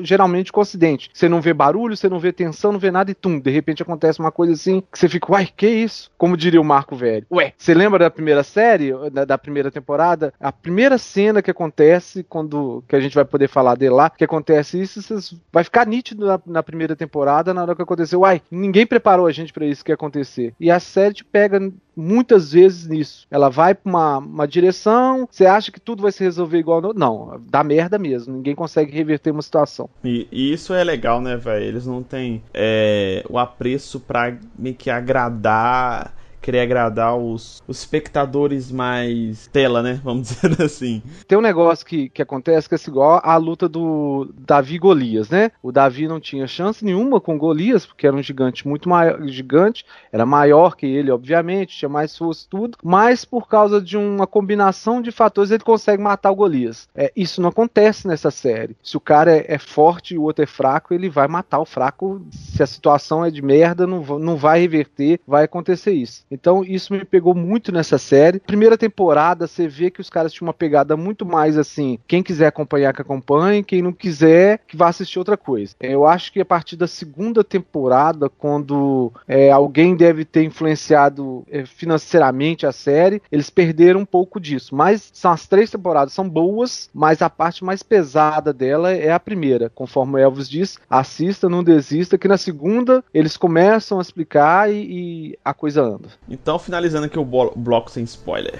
geralmente 0.01 0.51
com 0.51 0.59
o 0.59 0.63
acidente. 0.63 1.09
Você 1.13 1.27
não 1.27 1.41
vê 1.41 1.53
barulho, 1.53 1.97
você 1.97 2.07
não 2.07 2.19
vê 2.19 2.31
tensão, 2.31 2.71
não 2.71 2.79
vê 2.79 2.91
nada 2.91 3.11
e 3.11 3.15
tum, 3.15 3.39
de 3.39 3.49
repente 3.49 3.81
acontece 3.81 4.19
uma 4.19 4.31
coisa 4.31 4.53
assim 4.53 4.81
que 4.91 4.97
você 4.97 5.09
fica, 5.09 5.31
uai, 5.31 5.49
que 5.55 5.67
isso? 5.67 6.11
Como 6.17 6.37
diria 6.37 6.61
o 6.61 6.63
Marco 6.65 6.95
Velho. 6.95 7.25
Ué, 7.31 7.53
você 7.57 7.73
lembra 7.73 7.99
da 7.99 8.09
primeira 8.09 8.28
primeira 8.29 8.43
série, 8.43 8.93
da, 9.11 9.25
da, 9.25 9.37
primeira 9.37 9.71
temporada, 9.71 10.31
a 10.39 10.51
primeira 10.51 10.99
cena 10.99 11.41
que 11.41 11.49
acontece, 11.49 12.23
quando 12.23 12.83
que 12.87 12.95
a 12.95 12.99
gente 12.99 13.15
vai 13.15 13.25
poder 13.25 13.47
falar 13.47 13.75
dele 13.75 13.95
lá, 13.95 14.09
que 14.09 14.23
acontece 14.23 14.79
isso, 14.79 15.39
vai 15.51 15.63
ficar 15.63 15.87
nítido 15.87 16.27
na, 16.27 16.39
na, 16.45 16.63
primeira 16.63 16.95
temporada, 16.95 17.53
na 17.53 17.63
hora 17.63 17.75
que 17.75 17.81
aconteceu. 17.81 18.19
Uai, 18.19 18.41
ninguém 18.51 18.85
preparou 18.85 19.25
a 19.25 19.31
gente 19.31 19.51
para 19.51 19.65
isso 19.65 19.83
que 19.83 19.91
ia 19.91 19.95
acontecer. 19.95 20.53
E 20.59 20.69
a 20.69 20.79
série 20.79 21.15
te 21.15 21.25
pega 21.25 21.59
muitas 21.95 22.51
vezes 22.51 22.87
nisso. 22.87 23.25
Ela 23.31 23.49
vai 23.49 23.73
pra 23.73 23.89
uma, 23.89 24.17
uma 24.19 24.47
direção, 24.47 25.27
você 25.29 25.45
acha 25.45 25.71
que 25.71 25.79
tudo 25.79 26.03
vai 26.03 26.11
se 26.11 26.23
resolver 26.23 26.59
igual. 26.59 26.81
No... 26.81 26.93
Não, 26.93 27.41
dá 27.49 27.63
merda 27.63 27.97
mesmo. 27.97 28.35
Ninguém 28.35 28.53
consegue 28.53 28.95
reverter 28.95 29.31
uma 29.31 29.41
situação. 29.41 29.89
E, 30.03 30.27
e 30.31 30.53
isso 30.53 30.73
é 30.73 30.83
legal, 30.83 31.19
né, 31.19 31.35
velho? 31.35 31.65
Eles 31.65 31.85
não 31.87 32.03
têm 32.03 32.43
é, 32.53 33.23
o 33.27 33.39
apreço 33.39 33.99
pra 33.99 34.37
meio 34.57 34.75
que 34.75 34.89
agradar 34.89 36.13
querer 36.49 36.61
agradar 36.61 37.15
os, 37.15 37.61
os 37.67 37.79
espectadores 37.79 38.71
mais 38.71 39.47
tela, 39.47 39.83
né? 39.83 40.01
Vamos 40.03 40.29
dizer 40.41 40.59
assim. 40.59 41.03
Tem 41.27 41.37
um 41.37 41.41
negócio 41.41 41.85
que, 41.85 42.09
que 42.09 42.23
acontece 42.23 42.67
que 42.67 42.73
é 42.73 42.79
igual 42.87 43.21
a 43.23 43.37
luta 43.37 43.69
do 43.69 44.33
Davi 44.35 44.75
e 44.75 44.79
Golias, 44.79 45.29
né? 45.29 45.51
O 45.61 45.71
Davi 45.71 46.07
não 46.07 46.19
tinha 46.19 46.47
chance 46.47 46.83
nenhuma 46.83 47.21
com 47.21 47.37
Golias, 47.37 47.85
porque 47.85 48.07
era 48.07 48.15
um 48.15 48.23
gigante 48.23 48.67
muito 48.67 48.89
maior, 48.89 49.21
gigante, 49.27 49.85
era 50.11 50.25
maior 50.25 50.75
que 50.75 50.87
ele, 50.87 51.11
obviamente, 51.11 51.77
tinha 51.77 51.89
mais 51.89 52.17
força 52.17 52.47
tudo, 52.49 52.79
mas 52.83 53.23
por 53.23 53.47
causa 53.47 53.79
de 53.79 53.95
uma 53.95 54.25
combinação 54.25 55.03
de 55.03 55.11
fatores 55.11 55.51
ele 55.51 55.63
consegue 55.63 56.01
matar 56.01 56.31
o 56.31 56.35
Golias. 56.35 56.89
É, 56.95 57.11
isso 57.15 57.41
não 57.41 57.49
acontece 57.49 58.07
nessa 58.07 58.31
série. 58.31 58.75
Se 58.81 58.97
o 58.97 58.99
cara 58.99 59.37
é, 59.37 59.45
é 59.49 59.59
forte 59.59 60.15
e 60.15 60.17
o 60.17 60.23
outro 60.23 60.43
é 60.43 60.47
fraco, 60.47 60.95
ele 60.95 61.09
vai 61.09 61.27
matar 61.27 61.59
o 61.59 61.65
fraco. 61.65 62.21
Se 62.31 62.63
a 62.63 62.67
situação 62.67 63.23
é 63.23 63.29
de 63.29 63.41
merda, 63.43 63.85
não, 63.85 64.01
não 64.17 64.35
vai 64.35 64.61
reverter, 64.61 65.19
vai 65.27 65.43
acontecer 65.43 65.91
isso. 65.91 66.25
Então 66.31 66.38
isso 66.67 66.93
me 66.93 67.05
pegou 67.05 67.33
muito 67.33 67.71
nessa 67.71 67.97
série. 67.97 68.39
Primeira 68.39 68.77
temporada, 68.77 69.47
você 69.47 69.67
vê 69.67 69.89
que 69.89 70.01
os 70.01 70.09
caras 70.09 70.33
tinham 70.33 70.47
uma 70.47 70.53
pegada 70.53 70.95
muito 70.95 71.25
mais 71.25 71.57
assim, 71.57 71.99
quem 72.07 72.23
quiser 72.23 72.47
acompanhar 72.47 72.93
que 72.93 73.01
acompanhe, 73.01 73.63
quem 73.63 73.81
não 73.81 73.91
quiser 73.91 74.59
que 74.67 74.77
vá 74.77 74.87
assistir 74.87 75.19
outra 75.19 75.37
coisa. 75.37 75.75
Eu 75.79 76.05
acho 76.05 76.31
que 76.31 76.41
a 76.41 76.45
partir 76.45 76.75
da 76.75 76.87
segunda 76.87 77.43
temporada, 77.43 78.29
quando 78.29 79.11
é, 79.27 79.51
alguém 79.51 79.95
deve 79.95 80.25
ter 80.25 80.43
influenciado 80.43 81.45
é, 81.49 81.65
financeiramente 81.65 82.65
a 82.65 82.71
série, 82.71 83.21
eles 83.31 83.49
perderam 83.49 84.01
um 84.01 84.05
pouco 84.05 84.39
disso. 84.39 84.75
Mas 84.75 85.09
são 85.13 85.31
as 85.31 85.47
três 85.47 85.69
temporadas, 85.69 86.13
são 86.13 86.27
boas, 86.27 86.89
mas 86.93 87.21
a 87.21 87.29
parte 87.29 87.63
mais 87.63 87.83
pesada 87.83 88.53
dela 88.53 88.91
é 88.91 89.11
a 89.11 89.19
primeira. 89.19 89.69
Conforme 89.69 90.15
o 90.15 90.17
Elvis 90.17 90.49
diz, 90.49 90.77
assista, 90.89 91.49
não 91.49 91.63
desista, 91.63 92.17
que 92.17 92.27
na 92.27 92.37
segunda 92.37 93.03
eles 93.13 93.37
começam 93.37 93.99
a 93.99 94.01
explicar 94.01 94.71
e, 94.71 95.31
e 95.31 95.39
a 95.43 95.53
coisa 95.53 95.81
anda. 95.81 96.09
Então, 96.29 96.59
finalizando 96.59 97.07
aqui 97.07 97.17
o 97.17 97.25
bloco 97.25 97.89
sem 97.89 98.03
spoiler. 98.03 98.59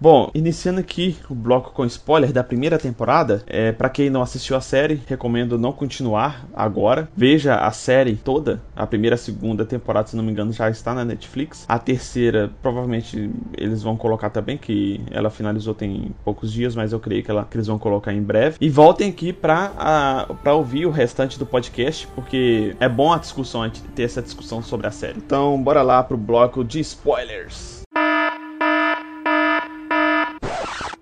Bom, 0.00 0.30
iniciando 0.32 0.78
aqui 0.78 1.16
o 1.28 1.34
bloco 1.34 1.72
com 1.72 1.84
spoiler 1.84 2.32
da 2.32 2.44
primeira 2.44 2.78
temporada, 2.78 3.42
é, 3.48 3.72
para 3.72 3.88
quem 3.88 4.08
não 4.08 4.22
assistiu 4.22 4.56
a 4.56 4.60
série, 4.60 5.02
recomendo 5.08 5.58
não 5.58 5.72
continuar 5.72 6.46
agora. 6.54 7.08
Veja 7.16 7.56
a 7.56 7.72
série 7.72 8.14
toda, 8.14 8.62
a 8.76 8.86
primeira 8.86 9.16
e 9.16 9.18
segunda 9.18 9.64
temporada, 9.64 10.06
se 10.06 10.16
não 10.16 10.22
me 10.22 10.30
engano, 10.30 10.52
já 10.52 10.70
está 10.70 10.94
na 10.94 11.04
Netflix. 11.04 11.64
A 11.68 11.80
terceira, 11.80 12.48
provavelmente 12.62 13.28
eles 13.56 13.82
vão 13.82 13.96
colocar 13.96 14.30
também, 14.30 14.56
que 14.56 15.00
ela 15.10 15.30
finalizou 15.30 15.74
tem 15.74 16.14
poucos 16.24 16.52
dias, 16.52 16.76
mas 16.76 16.92
eu 16.92 17.00
creio 17.00 17.24
que, 17.24 17.30
ela, 17.32 17.44
que 17.44 17.56
eles 17.56 17.66
vão 17.66 17.78
colocar 17.78 18.12
em 18.12 18.22
breve. 18.22 18.56
E 18.60 18.68
voltem 18.68 19.10
aqui 19.10 19.32
para 19.32 20.54
ouvir 20.54 20.86
o 20.86 20.90
restante 20.90 21.40
do 21.40 21.44
podcast, 21.44 22.06
porque 22.14 22.76
é 22.78 22.88
bom 22.88 23.12
a 23.12 23.18
discussão, 23.18 23.68
ter 23.96 24.04
essa 24.04 24.22
discussão 24.22 24.62
sobre 24.62 24.86
a 24.86 24.92
série. 24.92 25.18
Então, 25.18 25.60
bora 25.60 25.82
lá 25.82 26.04
pro 26.04 26.16
bloco 26.16 26.64
de 26.64 26.78
spoilers. 26.78 27.77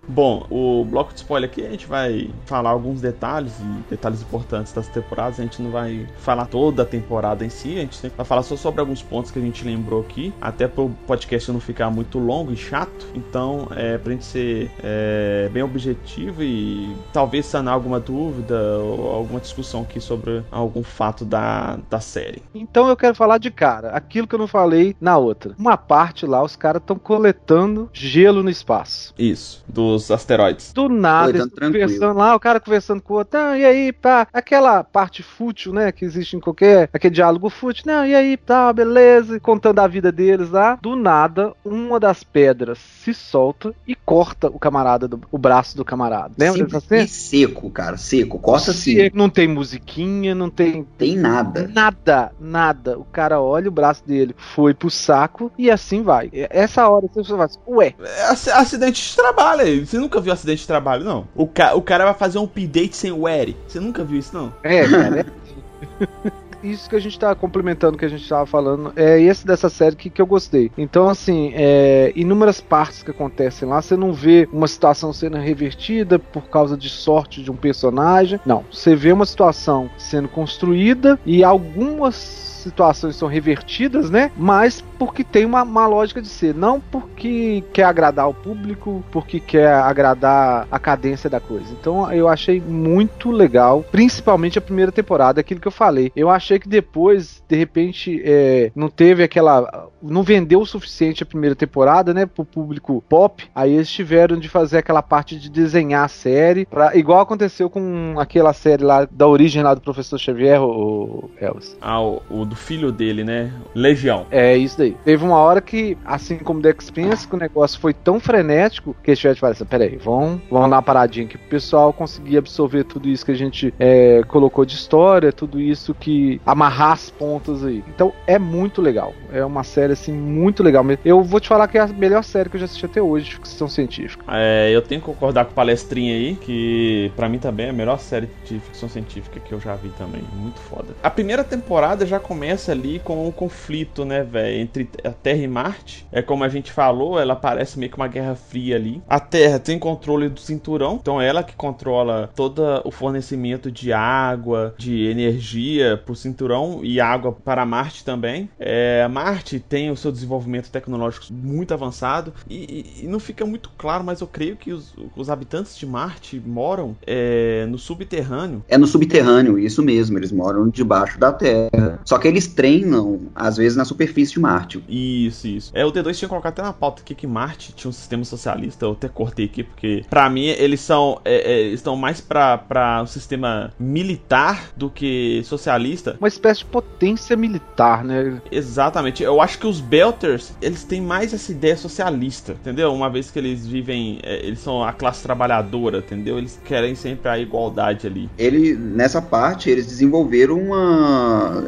Bom, 0.08 0.46
o 0.50 0.84
bloco 0.84 1.12
de 1.12 1.18
spoiler 1.18 1.50
aqui 1.50 1.64
a 1.64 1.70
gente 1.70 1.86
vai 1.86 2.30
falar 2.44 2.70
alguns 2.70 3.00
detalhes 3.00 3.52
e 3.60 3.90
detalhes 3.90 4.22
importantes 4.22 4.72
das 4.72 4.88
temporadas. 4.88 5.40
A 5.40 5.42
gente 5.42 5.60
não 5.60 5.70
vai 5.70 6.06
falar 6.18 6.46
toda 6.46 6.82
a 6.82 6.86
temporada 6.86 7.44
em 7.44 7.48
si, 7.48 7.76
a 7.76 7.80
gente 7.80 8.12
vai 8.16 8.26
falar 8.26 8.42
só 8.42 8.56
sobre 8.56 8.80
alguns 8.80 9.02
pontos 9.02 9.30
que 9.30 9.38
a 9.38 9.42
gente 9.42 9.64
lembrou 9.64 10.00
aqui, 10.00 10.32
até 10.40 10.68
para 10.68 10.84
o 10.84 10.90
podcast 11.06 11.50
não 11.50 11.60
ficar 11.60 11.90
muito 11.90 12.18
longo 12.18 12.52
e 12.52 12.56
chato. 12.56 13.06
Então, 13.14 13.68
é 13.74 13.98
pra 13.98 14.12
gente 14.12 14.24
ser 14.24 14.70
é, 14.82 15.48
bem 15.52 15.62
objetivo 15.62 16.42
e 16.42 16.94
talvez 17.12 17.46
sanar 17.46 17.74
alguma 17.74 17.98
dúvida 17.98 18.78
ou 18.78 19.10
alguma 19.10 19.40
discussão 19.40 19.82
aqui 19.82 20.00
sobre 20.00 20.42
algum 20.50 20.82
fato 20.82 21.24
da, 21.24 21.78
da 21.90 22.00
série. 22.00 22.42
Então 22.54 22.88
eu 22.88 22.96
quero 22.96 23.14
falar 23.14 23.38
de 23.38 23.50
cara, 23.50 23.90
aquilo 23.90 24.26
que 24.26 24.34
eu 24.34 24.38
não 24.38 24.46
falei 24.46 24.96
na 25.00 25.16
outra. 25.18 25.54
Uma 25.58 25.76
parte 25.76 26.26
lá, 26.26 26.42
os 26.42 26.56
caras 26.56 26.80
estão 26.80 26.98
coletando 26.98 27.90
gelo 27.92 28.42
no 28.42 28.50
espaço. 28.50 29.14
Isso, 29.18 29.64
dos 30.02 30.10
asteroides. 30.10 30.72
Do 30.72 30.88
nada, 30.88 31.48
conversando 31.48 32.18
lá, 32.18 32.34
o 32.34 32.40
cara 32.40 32.60
conversando 32.60 33.00
com 33.00 33.14
o 33.14 33.16
outro, 33.18 33.38
ah, 33.38 33.58
e 33.58 33.64
aí, 33.64 33.92
pá, 33.92 34.26
aquela 34.32 34.82
parte 34.84 35.22
fútil, 35.22 35.72
né, 35.72 35.92
que 35.92 36.04
existe 36.04 36.36
em 36.36 36.40
qualquer, 36.40 36.88
aquele 36.92 37.14
diálogo 37.14 37.48
fútil, 37.48 37.84
não, 37.86 38.06
e 38.06 38.14
aí, 38.14 38.36
tá, 38.36 38.72
beleza, 38.72 39.40
contando 39.40 39.78
a 39.78 39.86
vida 39.86 40.10
deles 40.10 40.50
lá, 40.50 40.78
do 40.80 40.96
nada, 40.96 41.52
uma 41.64 41.98
das 42.00 42.22
pedras 42.22 42.78
se 42.78 43.14
solta 43.14 43.74
e 43.86 43.94
corta 43.94 44.48
o 44.48 44.58
camarada, 44.58 45.06
do, 45.08 45.20
o 45.30 45.38
braço 45.38 45.76
do 45.76 45.84
camarada. 45.84 46.34
Lembra 46.38 46.80
Sim, 46.80 46.96
assim? 46.96 47.06
seco, 47.06 47.70
cara, 47.70 47.96
seco, 47.96 48.38
corta 48.38 48.70
assim. 48.70 49.10
Não 49.14 49.28
tem 49.28 49.48
musiquinha, 49.48 50.34
não 50.34 50.50
tem... 50.50 50.84
Tem 50.98 51.16
nada. 51.16 51.70
Nada, 51.72 52.32
nada. 52.40 52.98
O 52.98 53.04
cara 53.04 53.40
olha 53.40 53.68
o 53.68 53.72
braço 53.72 54.04
dele, 54.06 54.34
foi 54.36 54.74
pro 54.74 54.90
saco 54.90 55.52
e 55.58 55.70
assim 55.70 56.02
vai. 56.02 56.30
Essa 56.32 56.88
hora 56.88 57.06
você 57.12 57.32
vai 57.32 57.46
assim, 57.46 57.58
ué. 57.68 57.94
É 58.00 58.52
acidente 58.52 59.10
de 59.10 59.16
trabalho 59.16 59.62
aí. 59.62 59.85
Você 59.86 59.98
nunca 59.98 60.20
viu 60.20 60.32
acidente 60.32 60.62
de 60.62 60.66
trabalho, 60.66 61.04
não? 61.04 61.28
O, 61.34 61.46
ca 61.46 61.74
o 61.74 61.80
cara 61.80 62.04
vai 62.04 62.14
fazer 62.14 62.38
um 62.38 62.44
update 62.44 62.96
sem 62.96 63.12
o 63.12 63.28
Eri. 63.28 63.56
Você 63.68 63.78
nunca 63.78 64.02
viu 64.02 64.18
isso, 64.18 64.34
não? 64.34 64.52
É, 64.62 64.86
cara. 64.86 65.20
É... 65.20 66.66
isso 66.66 66.90
que 66.90 66.96
a 66.96 67.00
gente 67.00 67.18
tá 67.18 67.34
complementando 67.34 67.96
que 67.96 68.04
a 68.04 68.08
gente 68.08 68.28
tava 68.28 68.46
falando 68.46 68.92
é 68.96 69.20
esse 69.20 69.46
dessa 69.46 69.68
série 69.68 69.94
que, 69.94 70.10
que 70.10 70.20
eu 70.20 70.26
gostei. 70.26 70.72
Então, 70.76 71.08
assim, 71.08 71.52
é, 71.54 72.12
inúmeras 72.16 72.60
partes 72.60 73.02
que 73.02 73.10
acontecem 73.10 73.68
lá, 73.68 73.80
você 73.80 73.96
não 73.96 74.12
vê 74.12 74.48
uma 74.52 74.66
situação 74.66 75.12
sendo 75.12 75.36
revertida 75.36 76.18
por 76.18 76.48
causa 76.48 76.76
de 76.76 76.88
sorte 76.88 77.42
de 77.42 77.50
um 77.50 77.56
personagem. 77.56 78.40
Não, 78.44 78.64
você 78.72 78.96
vê 78.96 79.12
uma 79.12 79.26
situação 79.26 79.88
sendo 79.96 80.28
construída 80.28 81.18
e 81.24 81.44
algumas 81.44 82.55
situações 82.66 83.16
são 83.16 83.28
revertidas, 83.28 84.10
né? 84.10 84.30
Mas 84.36 84.82
porque 84.98 85.22
tem 85.22 85.44
uma, 85.44 85.62
uma 85.62 85.86
lógica 85.86 86.20
de 86.20 86.28
ser. 86.28 86.54
Não 86.54 86.80
porque 86.80 87.62
quer 87.72 87.84
agradar 87.84 88.28
o 88.28 88.34
público, 88.34 89.04
porque 89.10 89.38
quer 89.38 89.72
agradar 89.72 90.66
a 90.70 90.78
cadência 90.78 91.30
da 91.30 91.40
coisa. 91.40 91.66
Então 91.78 92.10
eu 92.12 92.28
achei 92.28 92.60
muito 92.60 93.30
legal, 93.30 93.84
principalmente 93.90 94.58
a 94.58 94.62
primeira 94.62 94.90
temporada, 94.90 95.40
aquilo 95.40 95.60
que 95.60 95.68
eu 95.68 95.72
falei. 95.72 96.10
Eu 96.16 96.28
achei 96.28 96.58
que 96.58 96.68
depois, 96.68 97.42
de 97.48 97.56
repente, 97.56 98.20
é, 98.24 98.70
não 98.74 98.88
teve 98.88 99.22
aquela. 99.22 99.88
Não 100.02 100.22
vendeu 100.22 100.60
o 100.60 100.66
suficiente 100.66 101.22
a 101.22 101.26
primeira 101.26 101.54
temporada, 101.54 102.12
né? 102.12 102.26
Pro 102.26 102.44
público 102.44 103.02
pop. 103.08 103.48
Aí 103.54 103.74
eles 103.74 103.90
tiveram 103.90 104.38
de 104.38 104.48
fazer 104.48 104.78
aquela 104.78 105.02
parte 105.02 105.38
de 105.38 105.50
desenhar 105.50 106.04
a 106.04 106.08
série. 106.08 106.66
Pra, 106.66 106.96
igual 106.96 107.20
aconteceu 107.20 107.70
com 107.70 108.14
aquela 108.18 108.52
série 108.52 108.82
lá 108.82 109.06
da 109.10 109.26
origem 109.26 109.62
lá 109.62 109.74
do 109.74 109.80
professor 109.80 110.18
Xavier, 110.18 110.60
o 110.60 111.30
Elvis. 111.40 111.76
Ah, 111.80 112.00
o, 112.00 112.22
o 112.30 112.44
do 112.44 112.55
filho 112.56 112.90
dele, 112.90 113.22
né? 113.24 113.52
Legião. 113.74 114.26
É 114.30 114.56
isso 114.56 114.78
daí. 114.78 114.96
Teve 115.04 115.24
uma 115.24 115.38
hora 115.38 115.60
que, 115.60 115.96
assim 116.04 116.38
como 116.38 116.60
The 116.60 116.74
Expense, 116.78 117.28
que 117.28 117.34
o 117.34 117.38
negócio 117.38 117.78
foi 117.78 117.92
tão 117.92 118.18
frenético 118.18 118.96
que 119.02 119.10
eles 119.10 119.18
tiveram 119.18 119.36
falar 119.38 119.52
assim: 119.52 119.64
peraí, 119.64 119.96
vamos, 119.96 120.40
vamos 120.50 120.70
dar 120.70 120.76
uma 120.76 120.82
paradinha 120.82 121.26
aqui 121.26 121.38
pro 121.38 121.48
pessoal 121.48 121.92
conseguir 121.92 122.38
absorver 122.38 122.84
tudo 122.84 123.08
isso 123.08 123.24
que 123.24 123.32
a 123.32 123.36
gente 123.36 123.72
é, 123.78 124.22
colocou 124.26 124.64
de 124.64 124.74
história, 124.74 125.32
tudo 125.32 125.60
isso 125.60 125.94
que 125.94 126.40
amarrar 126.44 126.92
as 126.92 127.10
pontas 127.10 127.64
aí. 127.64 127.84
Então 127.88 128.12
é 128.26 128.38
muito 128.38 128.80
legal. 128.80 129.14
É 129.32 129.44
uma 129.44 129.64
série 129.64 129.92
assim 129.92 130.12
muito 130.12 130.62
legal 130.62 130.82
mesmo. 130.82 131.02
Eu 131.04 131.22
vou 131.22 131.40
te 131.40 131.48
falar 131.48 131.68
que 131.68 131.78
é 131.78 131.82
a 131.82 131.86
melhor 131.86 132.22
série 132.24 132.48
que 132.48 132.56
eu 132.56 132.60
já 132.60 132.66
assisti 132.66 132.86
até 132.86 133.02
hoje 133.02 133.26
de 133.26 133.34
ficção 133.34 133.68
científica. 133.68 134.24
É, 134.28 134.70
eu 134.72 134.82
tenho 134.82 135.00
que 135.00 135.06
concordar 135.06 135.44
com 135.44 135.52
o 135.52 135.54
palestrinha 135.54 136.14
aí, 136.14 136.36
que 136.36 137.12
para 137.16 137.28
mim 137.28 137.38
também 137.38 137.66
é 137.66 137.70
a 137.70 137.72
melhor 137.72 137.98
série 137.98 138.28
de 138.44 138.58
ficção 138.60 138.88
científica 138.88 139.40
que 139.40 139.52
eu 139.52 139.60
já 139.60 139.74
vi 139.74 139.88
também. 139.90 140.22
Muito 140.32 140.60
foda. 140.60 140.94
A 141.02 141.10
primeira 141.10 141.44
temporada 141.44 142.06
já 142.06 142.18
começa 142.18 142.35
começa 142.36 142.70
ali 142.70 143.00
com 143.02 143.26
um 143.26 143.32
conflito, 143.32 144.04
né, 144.04 144.22
velho, 144.22 144.60
entre 144.60 144.86
a 145.02 145.10
Terra 145.10 145.38
e 145.38 145.48
Marte. 145.48 146.06
É 146.12 146.20
como 146.20 146.44
a 146.44 146.50
gente 146.50 146.70
falou, 146.70 147.18
ela 147.18 147.34
parece 147.34 147.78
meio 147.78 147.90
que 147.90 147.96
uma 147.96 148.08
guerra 148.08 148.34
fria 148.34 148.76
ali. 148.76 149.02
A 149.08 149.18
Terra 149.18 149.58
tem 149.58 149.78
controle 149.78 150.28
do 150.28 150.38
cinturão, 150.38 150.98
então 151.00 151.18
ela 151.18 151.42
que 151.42 151.56
controla 151.56 152.28
todo 152.36 152.62
o 152.84 152.90
fornecimento 152.90 153.70
de 153.70 153.90
água, 153.90 154.74
de 154.76 155.06
energia 155.06 155.96
pro 156.04 156.14
cinturão 156.14 156.80
e 156.82 157.00
água 157.00 157.32
para 157.32 157.64
Marte 157.64 158.04
também. 158.04 158.50
É, 158.58 159.08
Marte 159.08 159.58
tem 159.58 159.90
o 159.90 159.96
seu 159.96 160.12
desenvolvimento 160.12 160.70
tecnológico 160.70 161.32
muito 161.32 161.72
avançado 161.72 162.34
e, 162.50 163.00
e 163.02 163.06
não 163.06 163.18
fica 163.18 163.46
muito 163.46 163.70
claro, 163.78 164.04
mas 164.04 164.20
eu 164.20 164.26
creio 164.26 164.56
que 164.56 164.74
os, 164.74 164.94
os 165.16 165.30
habitantes 165.30 165.74
de 165.74 165.86
Marte 165.86 166.38
moram 166.44 166.94
é, 167.06 167.64
no 167.66 167.78
subterrâneo. 167.78 168.62
É 168.68 168.76
no 168.76 168.86
subterrâneo, 168.86 169.58
isso 169.58 169.82
mesmo, 169.82 170.18
eles 170.18 170.30
moram 170.30 170.68
debaixo 170.68 171.18
da 171.18 171.32
Terra. 171.32 171.98
Só 172.04 172.18
que 172.18 172.25
eles 172.26 172.46
treinam, 172.46 173.20
às 173.34 173.56
vezes, 173.56 173.76
na 173.76 173.84
superfície 173.84 174.32
de 174.32 174.40
Marte. 174.40 174.82
Isso, 174.88 175.46
isso. 175.46 175.70
É, 175.74 175.84
o 175.84 175.92
D2 175.92 176.16
tinha 176.16 176.28
colocado 176.28 176.52
até 176.52 176.62
na 176.62 176.72
pauta 176.72 177.02
aqui 177.02 177.14
que 177.14 177.26
Marte 177.26 177.72
tinha 177.72 177.88
um 177.88 177.92
sistema 177.92 178.24
socialista. 178.24 178.86
Eu 178.86 178.92
até 178.92 179.08
cortei 179.08 179.46
aqui, 179.46 179.62
porque 179.62 180.04
pra 180.08 180.28
mim 180.28 180.46
eles 180.46 180.80
são. 180.80 181.20
É, 181.24 181.52
é, 181.52 181.62
estão 181.68 181.96
mais 181.96 182.20
pra, 182.20 182.58
pra 182.58 183.02
um 183.02 183.06
sistema 183.06 183.72
militar 183.78 184.70
do 184.76 184.90
que 184.90 185.42
socialista. 185.44 186.16
Uma 186.18 186.28
espécie 186.28 186.60
de 186.60 186.66
potência 186.66 187.36
militar, 187.36 188.04
né? 188.04 188.40
Exatamente. 188.50 189.22
Eu 189.22 189.40
acho 189.40 189.58
que 189.58 189.66
os 189.66 189.80
Belters, 189.80 190.52
eles 190.60 190.84
têm 190.84 191.00
mais 191.00 191.32
essa 191.32 191.52
ideia 191.52 191.76
socialista, 191.76 192.52
entendeu? 192.52 192.92
Uma 192.92 193.10
vez 193.10 193.30
que 193.30 193.38
eles 193.38 193.66
vivem. 193.66 194.18
É, 194.22 194.44
eles 194.46 194.60
são 194.60 194.82
a 194.82 194.92
classe 194.92 195.22
trabalhadora, 195.22 195.98
entendeu? 195.98 196.38
Eles 196.38 196.60
querem 196.64 196.94
sempre 196.94 197.28
a 197.28 197.38
igualdade 197.38 198.06
ali. 198.06 198.28
Ele, 198.38 198.74
nessa 198.74 199.20
parte, 199.20 199.70
eles 199.70 199.86
desenvolveram 199.86 200.58
uma. 200.58 201.64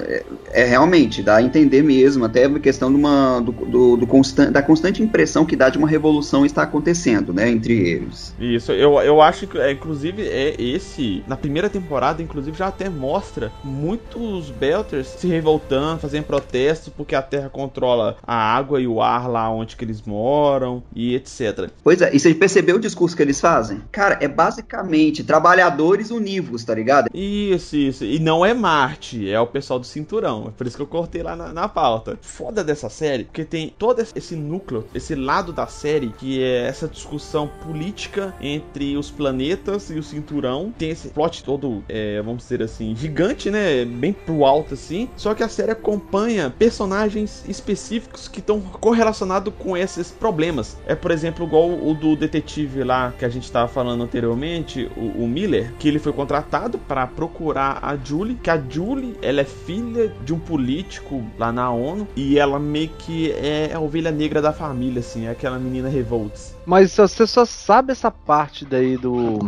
É, 0.52 0.64
realmente, 0.64 1.22
dá 1.22 1.37
a 1.37 1.42
entender 1.42 1.82
mesmo, 1.82 2.24
até 2.24 2.44
a 2.44 2.58
questão 2.58 2.90
de 2.90 2.96
uma, 2.96 3.40
do, 3.40 3.52
do, 3.52 3.96
do 3.96 4.06
constan 4.06 4.50
da 4.50 4.62
constante 4.62 5.02
impressão 5.02 5.44
que 5.44 5.56
dá 5.56 5.68
de 5.68 5.78
uma 5.78 5.88
revolução 5.88 6.44
está 6.44 6.62
acontecendo, 6.62 7.32
né, 7.32 7.50
entre 7.50 7.74
eles. 7.74 8.34
Isso, 8.38 8.72
eu, 8.72 9.00
eu 9.00 9.20
acho 9.20 9.46
que, 9.46 9.58
é, 9.58 9.72
inclusive, 9.72 10.22
é 10.22 10.54
esse. 10.58 11.22
Na 11.26 11.37
primeira 11.37 11.68
temporada, 11.68 12.22
inclusive, 12.22 12.56
já 12.56 12.68
até 12.68 12.88
mostra 12.88 13.52
muitos 13.62 14.50
Belters 14.50 15.08
se 15.08 15.26
revoltando, 15.26 16.00
fazendo 16.00 16.24
protestos 16.24 16.92
porque 16.96 17.14
a 17.14 17.22
Terra 17.22 17.48
controla 17.48 18.16
a 18.26 18.34
água 18.34 18.80
e 18.80 18.87
o 18.87 19.00
ar 19.00 19.28
lá 19.28 19.50
onde 19.50 19.76
que 19.76 19.84
eles 19.84 20.02
moram 20.02 20.82
e 20.94 21.14
etc. 21.14 21.70
Pois 21.82 22.00
é, 22.02 22.14
e 22.14 22.18
você 22.18 22.34
percebeu 22.34 22.76
o 22.76 22.80
discurso 22.80 23.16
que 23.16 23.22
eles 23.22 23.40
fazem? 23.40 23.82
Cara, 23.90 24.18
é 24.20 24.28
basicamente 24.28 25.24
trabalhadores 25.24 26.11
univos, 26.11 26.64
tá 26.64 26.74
ligado? 26.74 27.08
Isso, 27.12 27.76
isso. 27.76 28.04
E 28.04 28.18
não 28.18 28.44
é 28.44 28.54
Marte, 28.54 29.30
é 29.30 29.40
o 29.40 29.46
pessoal 29.46 29.78
do 29.78 29.87
cinturão. 29.87 30.38
É 30.46 30.51
por 30.51 30.66
isso 30.66 30.77
que 30.77 30.83
eu 30.83 30.87
cortei 30.87 31.22
lá 31.22 31.35
na, 31.35 31.53
na 31.53 31.68
pauta. 31.68 32.18
Foda 32.20 32.62
dessa 32.62 32.88
série, 32.88 33.24
porque 33.24 33.44
tem 33.44 33.74
todo 33.77 34.01
esse 34.01 34.37
núcleo, 34.37 34.85
esse 34.94 35.14
lado 35.14 35.53
da 35.53 35.66
série, 35.66 36.09
que 36.11 36.42
é 36.42 36.66
essa 36.66 36.87
discussão 36.87 37.51
política 37.66 38.35
entre 38.40 38.96
os 38.96 39.11
planetas 39.11 39.90
e 39.90 39.94
o 39.94 40.03
cinturão. 40.03 40.72
Tem 40.77 40.90
esse 40.90 41.09
plot 41.09 41.42
todo, 41.42 41.83
é, 41.88 42.20
vamos 42.22 42.44
dizer 42.44 42.62
assim, 42.62 42.94
gigante, 42.94 43.51
né? 43.51 43.85
Bem 43.85 44.12
pro 44.12 44.44
alto 44.44 44.74
assim. 44.74 45.09
Só 45.16 45.35
que 45.35 45.42
a 45.42 45.48
série 45.48 45.72
acompanha 45.72 46.51
personagens 46.51 47.44
específicos 47.48 48.29
que 48.29 48.40
estão 48.40 48.61
correlacionados 48.61 49.53
com 49.59 49.77
esses 49.77 50.11
problemas. 50.11 50.77
É, 50.87 50.94
por 50.94 51.11
exemplo, 51.11 51.46
igual 51.46 51.70
o 51.70 51.94
do 51.94 52.16
detetive 52.16 52.83
lá 52.85 53.12
que 53.18 53.24
a 53.24 53.29
gente 53.29 53.44
estava 53.44 53.68
falando 53.68 54.03
anteriormente, 54.03 54.90
o, 54.96 55.24
o 55.24 55.29
Miller, 55.29 55.72
que 55.79 55.88
ele 55.88 55.98
foi 55.98 56.12
contratado 56.12 56.79
para 56.79 57.07
procurar 57.07 57.79
a 57.83 57.96
Julie, 57.96 58.37
que 58.37 58.51
a 58.51 58.61
Julie, 58.68 59.16
ela 59.22 59.40
é 59.40 59.44
filha 59.44 60.12
de 60.28 60.34
um 60.34 60.38
político 60.38 61.24
lá 61.38 61.50
na 61.50 61.72
ONU 61.72 62.06
e 62.14 62.38
ela 62.38 62.58
meio 62.58 62.90
que 62.90 63.32
é 63.32 63.72
a 63.72 63.80
ovelha 63.80 64.10
negra 64.10 64.42
da 64.42 64.52
família, 64.52 65.00
assim, 65.00 65.24
é 65.24 65.30
aquela 65.30 65.58
menina 65.58 65.88
revolts. 65.88 66.58
Mas 66.68 66.94
você 66.94 67.26
só 67.26 67.46
sabe 67.46 67.92
essa 67.92 68.11
parte 68.11 68.66
daí 68.66 68.98
do. 68.98 69.38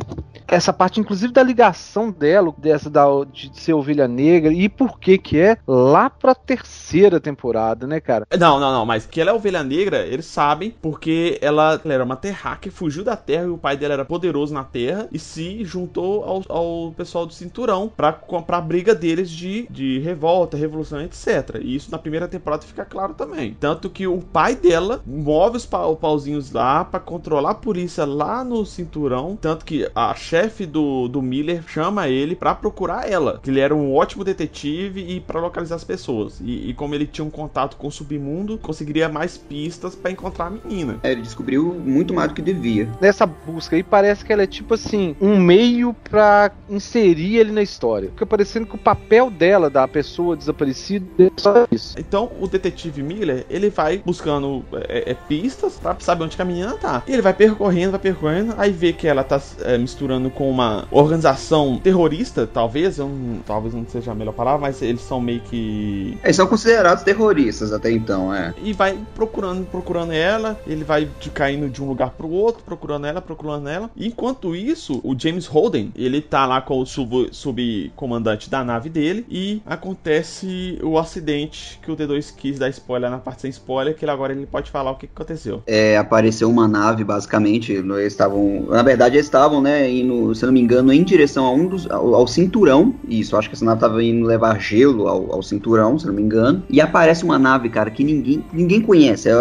Essa 0.49 0.73
parte, 0.73 0.99
inclusive, 0.99 1.33
da 1.33 1.43
ligação 1.43 2.11
dela, 2.11 2.53
dessa 2.57 2.89
da, 2.89 3.05
de 3.31 3.53
ser 3.53 3.75
ovelha 3.75 4.09
negra, 4.09 4.51
e 4.53 4.69
por 4.71 4.99
que 4.99 5.19
que 5.19 5.39
é 5.39 5.59
lá 5.69 6.09
pra 6.09 6.35
terceira 6.35 7.21
temporada, 7.21 7.87
né, 7.87 8.01
cara? 8.01 8.27
Não, 8.37 8.59
não, 8.59 8.73
não, 8.73 8.87
mas 8.87 9.07
que 9.07 9.21
ela 9.21 9.31
é 9.31 9.35
ovelha 9.35 9.63
negra, 9.63 10.05
eles 10.07 10.25
sabem, 10.25 10.75
porque 10.83 11.39
ela, 11.43 11.81
ela 11.85 11.95
era 11.95 12.03
uma 12.03 12.17
terráquea, 12.17 12.73
fugiu 12.73 13.05
da 13.05 13.15
Terra 13.17 13.45
e 13.45 13.51
o 13.51 13.59
pai 13.59 13.77
dela 13.77 13.95
era 13.95 14.05
poderoso 14.05 14.53
na 14.53 14.65
Terra 14.65 15.07
e 15.13 15.19
se 15.19 15.63
juntou 15.63 16.25
ao, 16.25 16.43
ao 16.49 16.93
pessoal 16.93 17.27
do 17.27 17.35
cinturão 17.35 17.93
pra 17.95 18.13
comprar 18.13 18.57
a 18.57 18.63
briga 18.63 18.95
deles 18.95 19.31
de, 19.31 19.69
de 19.71 19.99
revolta, 20.01 20.57
revolução, 20.57 21.01
etc. 21.03 21.61
E 21.61 21.77
isso 21.77 21.93
na 21.93 21.99
primeira 21.99 22.27
temporada 22.27 22.63
fica 22.63 22.85
claro 22.85 23.15
também. 23.15 23.57
Tanto 23.61 23.91
que 23.91 24.07
o 24.07 24.19
pai 24.19 24.57
dela 24.57 25.03
move 25.07 25.59
os 25.59 25.67
pauzinhos 25.67 26.51
lá 26.51 26.85
pra 26.85 26.99
controlar 27.11 27.51
a 27.51 27.55
polícia 27.55 28.05
lá 28.05 28.45
no 28.45 28.65
cinturão. 28.65 29.37
Tanto 29.41 29.65
que 29.65 29.91
a 29.93 30.15
chefe 30.15 30.65
do, 30.65 31.09
do 31.09 31.21
Miller 31.21 31.65
chama 31.67 32.09
ele 32.09 32.37
para 32.37 32.55
procurar 32.55 33.11
ela. 33.11 33.41
Que 33.43 33.51
ele 33.51 33.59
era 33.59 33.75
um 33.75 33.93
ótimo 33.93 34.23
detetive 34.23 35.01
e 35.01 35.19
para 35.19 35.41
localizar 35.41 35.75
as 35.75 35.83
pessoas. 35.83 36.41
E, 36.41 36.71
e, 36.71 36.75
como 36.75 36.95
ele 36.95 37.07
tinha 37.07 37.25
um 37.25 37.31
contato 37.31 37.77
com 37.77 37.89
o 37.89 37.91
submundo, 37.91 38.57
conseguiria 38.59 39.09
mais 39.09 39.37
pistas 39.37 39.97
para 39.97 40.13
encontrar 40.13 40.47
a 40.47 40.51
menina. 40.51 41.01
É, 41.03 41.11
ele 41.11 41.23
descobriu 41.23 41.75
muito 41.75 42.15
mais 42.15 42.29
do 42.29 42.35
que 42.35 42.43
devia. 42.43 42.89
Nessa 43.01 43.27
busca 43.27 43.75
aí, 43.75 43.83
parece 43.83 44.25
que 44.25 44.33
ela 44.33 44.43
é 44.43 44.47
tipo 44.47 44.75
assim, 44.75 45.17
um 45.21 45.37
meio 45.37 45.93
para 46.09 46.53
inserir 46.69 47.39
ele 47.39 47.51
na 47.51 47.63
história. 47.63 48.11
Fica 48.11 48.27
parecendo 48.27 48.67
que 48.67 48.77
o 48.77 48.79
papel 48.79 49.31
dela, 49.31 49.69
da 49.69 49.89
pessoa 49.89 50.37
desaparecida, 50.37 51.07
é 51.19 51.31
só 51.37 51.67
isso. 51.73 51.99
Então, 51.99 52.31
o 52.39 52.47
detetive 52.47 53.03
Miller, 53.03 53.45
ele 53.51 53.69
vai 53.69 53.99
buscando 53.99 54.65
é, 54.89 55.11
é, 55.11 55.15
pistas 55.15 55.77
para 55.77 55.99
saber 55.99 56.25
onde 56.25 56.37
que 56.37 56.43
a 56.43 56.45
menina 56.45 56.75
tá. 56.75 57.00
E 57.07 57.13
ele 57.13 57.23
vai 57.23 57.33
percorrendo, 57.33 57.93
vai 57.93 58.01
percorrendo, 58.01 58.55
aí 58.57 58.71
vê 58.71 58.93
que 58.93 59.07
ela 59.07 59.25
tá 59.25 59.41
é, 59.63 59.79
misturando 59.79 60.31
com 60.31 60.51
uma 60.51 60.87
organização 60.91 61.79
terrorista, 61.83 62.47
talvez, 62.47 62.99
eu 62.99 63.09
não, 63.09 63.41
talvez 63.47 63.75
não 63.75 63.87
seja 63.87 64.13
a 64.13 64.15
melhor 64.15 64.33
palavra, 64.33 64.61
mas 64.61 64.83
eles 64.83 65.03
são 65.03 65.21
meio 65.21 65.41
que. 65.41 66.19
Eles 66.23 66.37
são 66.37 66.47
considerados 66.47 67.03
terroristas 67.03 67.73
até 67.73 67.91
então, 67.91 68.35
é. 68.35 68.55
E 68.63 68.73
vai 68.73 68.99
procurando, 69.15 69.65
procurando 69.67 70.13
ela, 70.13 70.61
ele 70.67 70.85
vai 70.85 71.09
de, 71.21 71.31
caindo 71.31 71.69
de 71.69 71.83
um 71.83 71.89
lugar 71.89 72.11
pro 72.11 72.29
outro, 72.29 72.63
procurando 72.65 73.07
ela, 73.07 73.21
procurando 73.21 73.69
ela. 73.69 73.91
E 73.97 74.07
enquanto 74.07 74.55
isso, 74.55 75.01
o 75.03 75.19
James 75.19 75.47
Holden, 75.47 75.93
ele 75.97 76.21
tá 76.21 76.47
lá 76.47 76.61
com 76.61 76.79
o 76.79 76.87
sub, 76.87 77.29
subcomandante 77.33 78.51
da 78.51 78.65
nave 78.65 78.89
dele 78.89 79.27
e 79.29 79.63
acontece 79.67 80.79
o 80.83 80.99
acidente 80.99 81.79
que 81.83 81.91
o 81.91 81.97
D2 81.97 82.35
quis 82.37 82.59
dar 82.59 82.69
spoiler 82.69 83.11
na 83.11 83.19
parte 83.19 83.43
sem 83.43 83.51
spoiler, 83.51 83.95
que 83.95 84.05
ele 84.05 84.13
agora 84.13 84.33
ele 84.33 84.47
pode 84.47 84.71
falar 84.71 84.91
o 84.91 84.97
que, 84.97 85.07
que 85.07 85.13
aconteceu. 85.15 85.63
É, 85.67 85.97
apareceu 85.97 86.49
uma 86.49 86.67
nave, 86.67 86.90
basicamente. 87.05 87.73
Eles 87.73 88.07
estavam. 88.07 88.67
Na 88.69 88.83
verdade, 88.83 89.17
eles 89.17 89.27
estavam, 89.27 89.61
né, 89.61 89.91
indo, 89.91 90.35
se 90.35 90.45
não 90.45 90.53
me 90.53 90.61
engano, 90.61 90.93
em 90.93 91.03
direção 91.03 91.47
a 91.47 91.53
um 91.53 91.67
dos, 91.67 91.91
ao, 91.91 92.15
ao 92.15 92.27
cinturão. 92.27 92.95
Isso, 93.09 93.37
acho 93.37 93.49
que 93.49 93.55
essa 93.55 93.65
nave 93.65 93.79
estava 93.79 94.03
indo 94.03 94.27
levar 94.27 94.61
gelo 94.61 95.09
ao, 95.09 95.33
ao, 95.33 95.43
cinturão, 95.43 95.99
se 95.99 96.07
não 96.07 96.15
me 96.15 96.23
engano. 96.23 96.63
E 96.69 96.81
aparece 96.81 97.25
uma 97.25 97.39
nave, 97.39 97.69
cara, 97.69 97.91
que 97.91 98.05
ninguém, 98.05 98.45
ninguém 98.53 98.81
conhece. 98.81 99.29
É, 99.29 99.35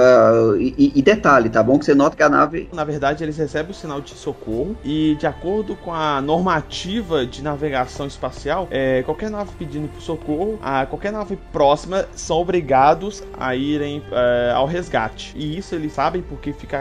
e, 0.60 0.92
e, 0.96 1.02
detalhe, 1.02 1.50
tá 1.50 1.62
bom? 1.62 1.78
Que 1.78 1.86
você 1.86 1.96
nota 1.96 2.16
que 2.16 2.24
a 2.24 2.30
nave. 2.30 2.70
Na 2.74 2.84
verdade, 2.84 3.24
eles 3.24 3.38
recebem 3.38 3.72
o 3.72 3.74
sinal 3.74 4.02
de 4.02 4.12
socorro. 4.12 4.76
E 4.84 5.16
de 5.20 5.28
acordo 5.28 5.76
com 5.76 5.94
a 5.94 6.22
normativa 6.22 7.26
de 7.26 7.42
navegação 7.42 8.08
espacial, 8.08 8.68
é, 8.72 9.04
qualquer 9.04 9.30
nave 9.30 9.52
pedindo 9.58 9.88
por 9.88 10.02
socorro, 10.02 10.60
a, 10.62 10.86
qualquer 10.86 11.12
nave 11.12 11.38
próxima 11.52 12.06
são 12.16 12.38
obrigados 12.38 13.24
a 13.38 13.56
irem 13.56 14.02
é, 14.12 14.52
ao 14.54 14.66
resgate. 14.66 15.34
E 15.36 15.58
isso 15.58 15.76
eles 15.76 15.94
sabem 15.94 16.22
porque 16.22 16.54
fica 16.54 16.78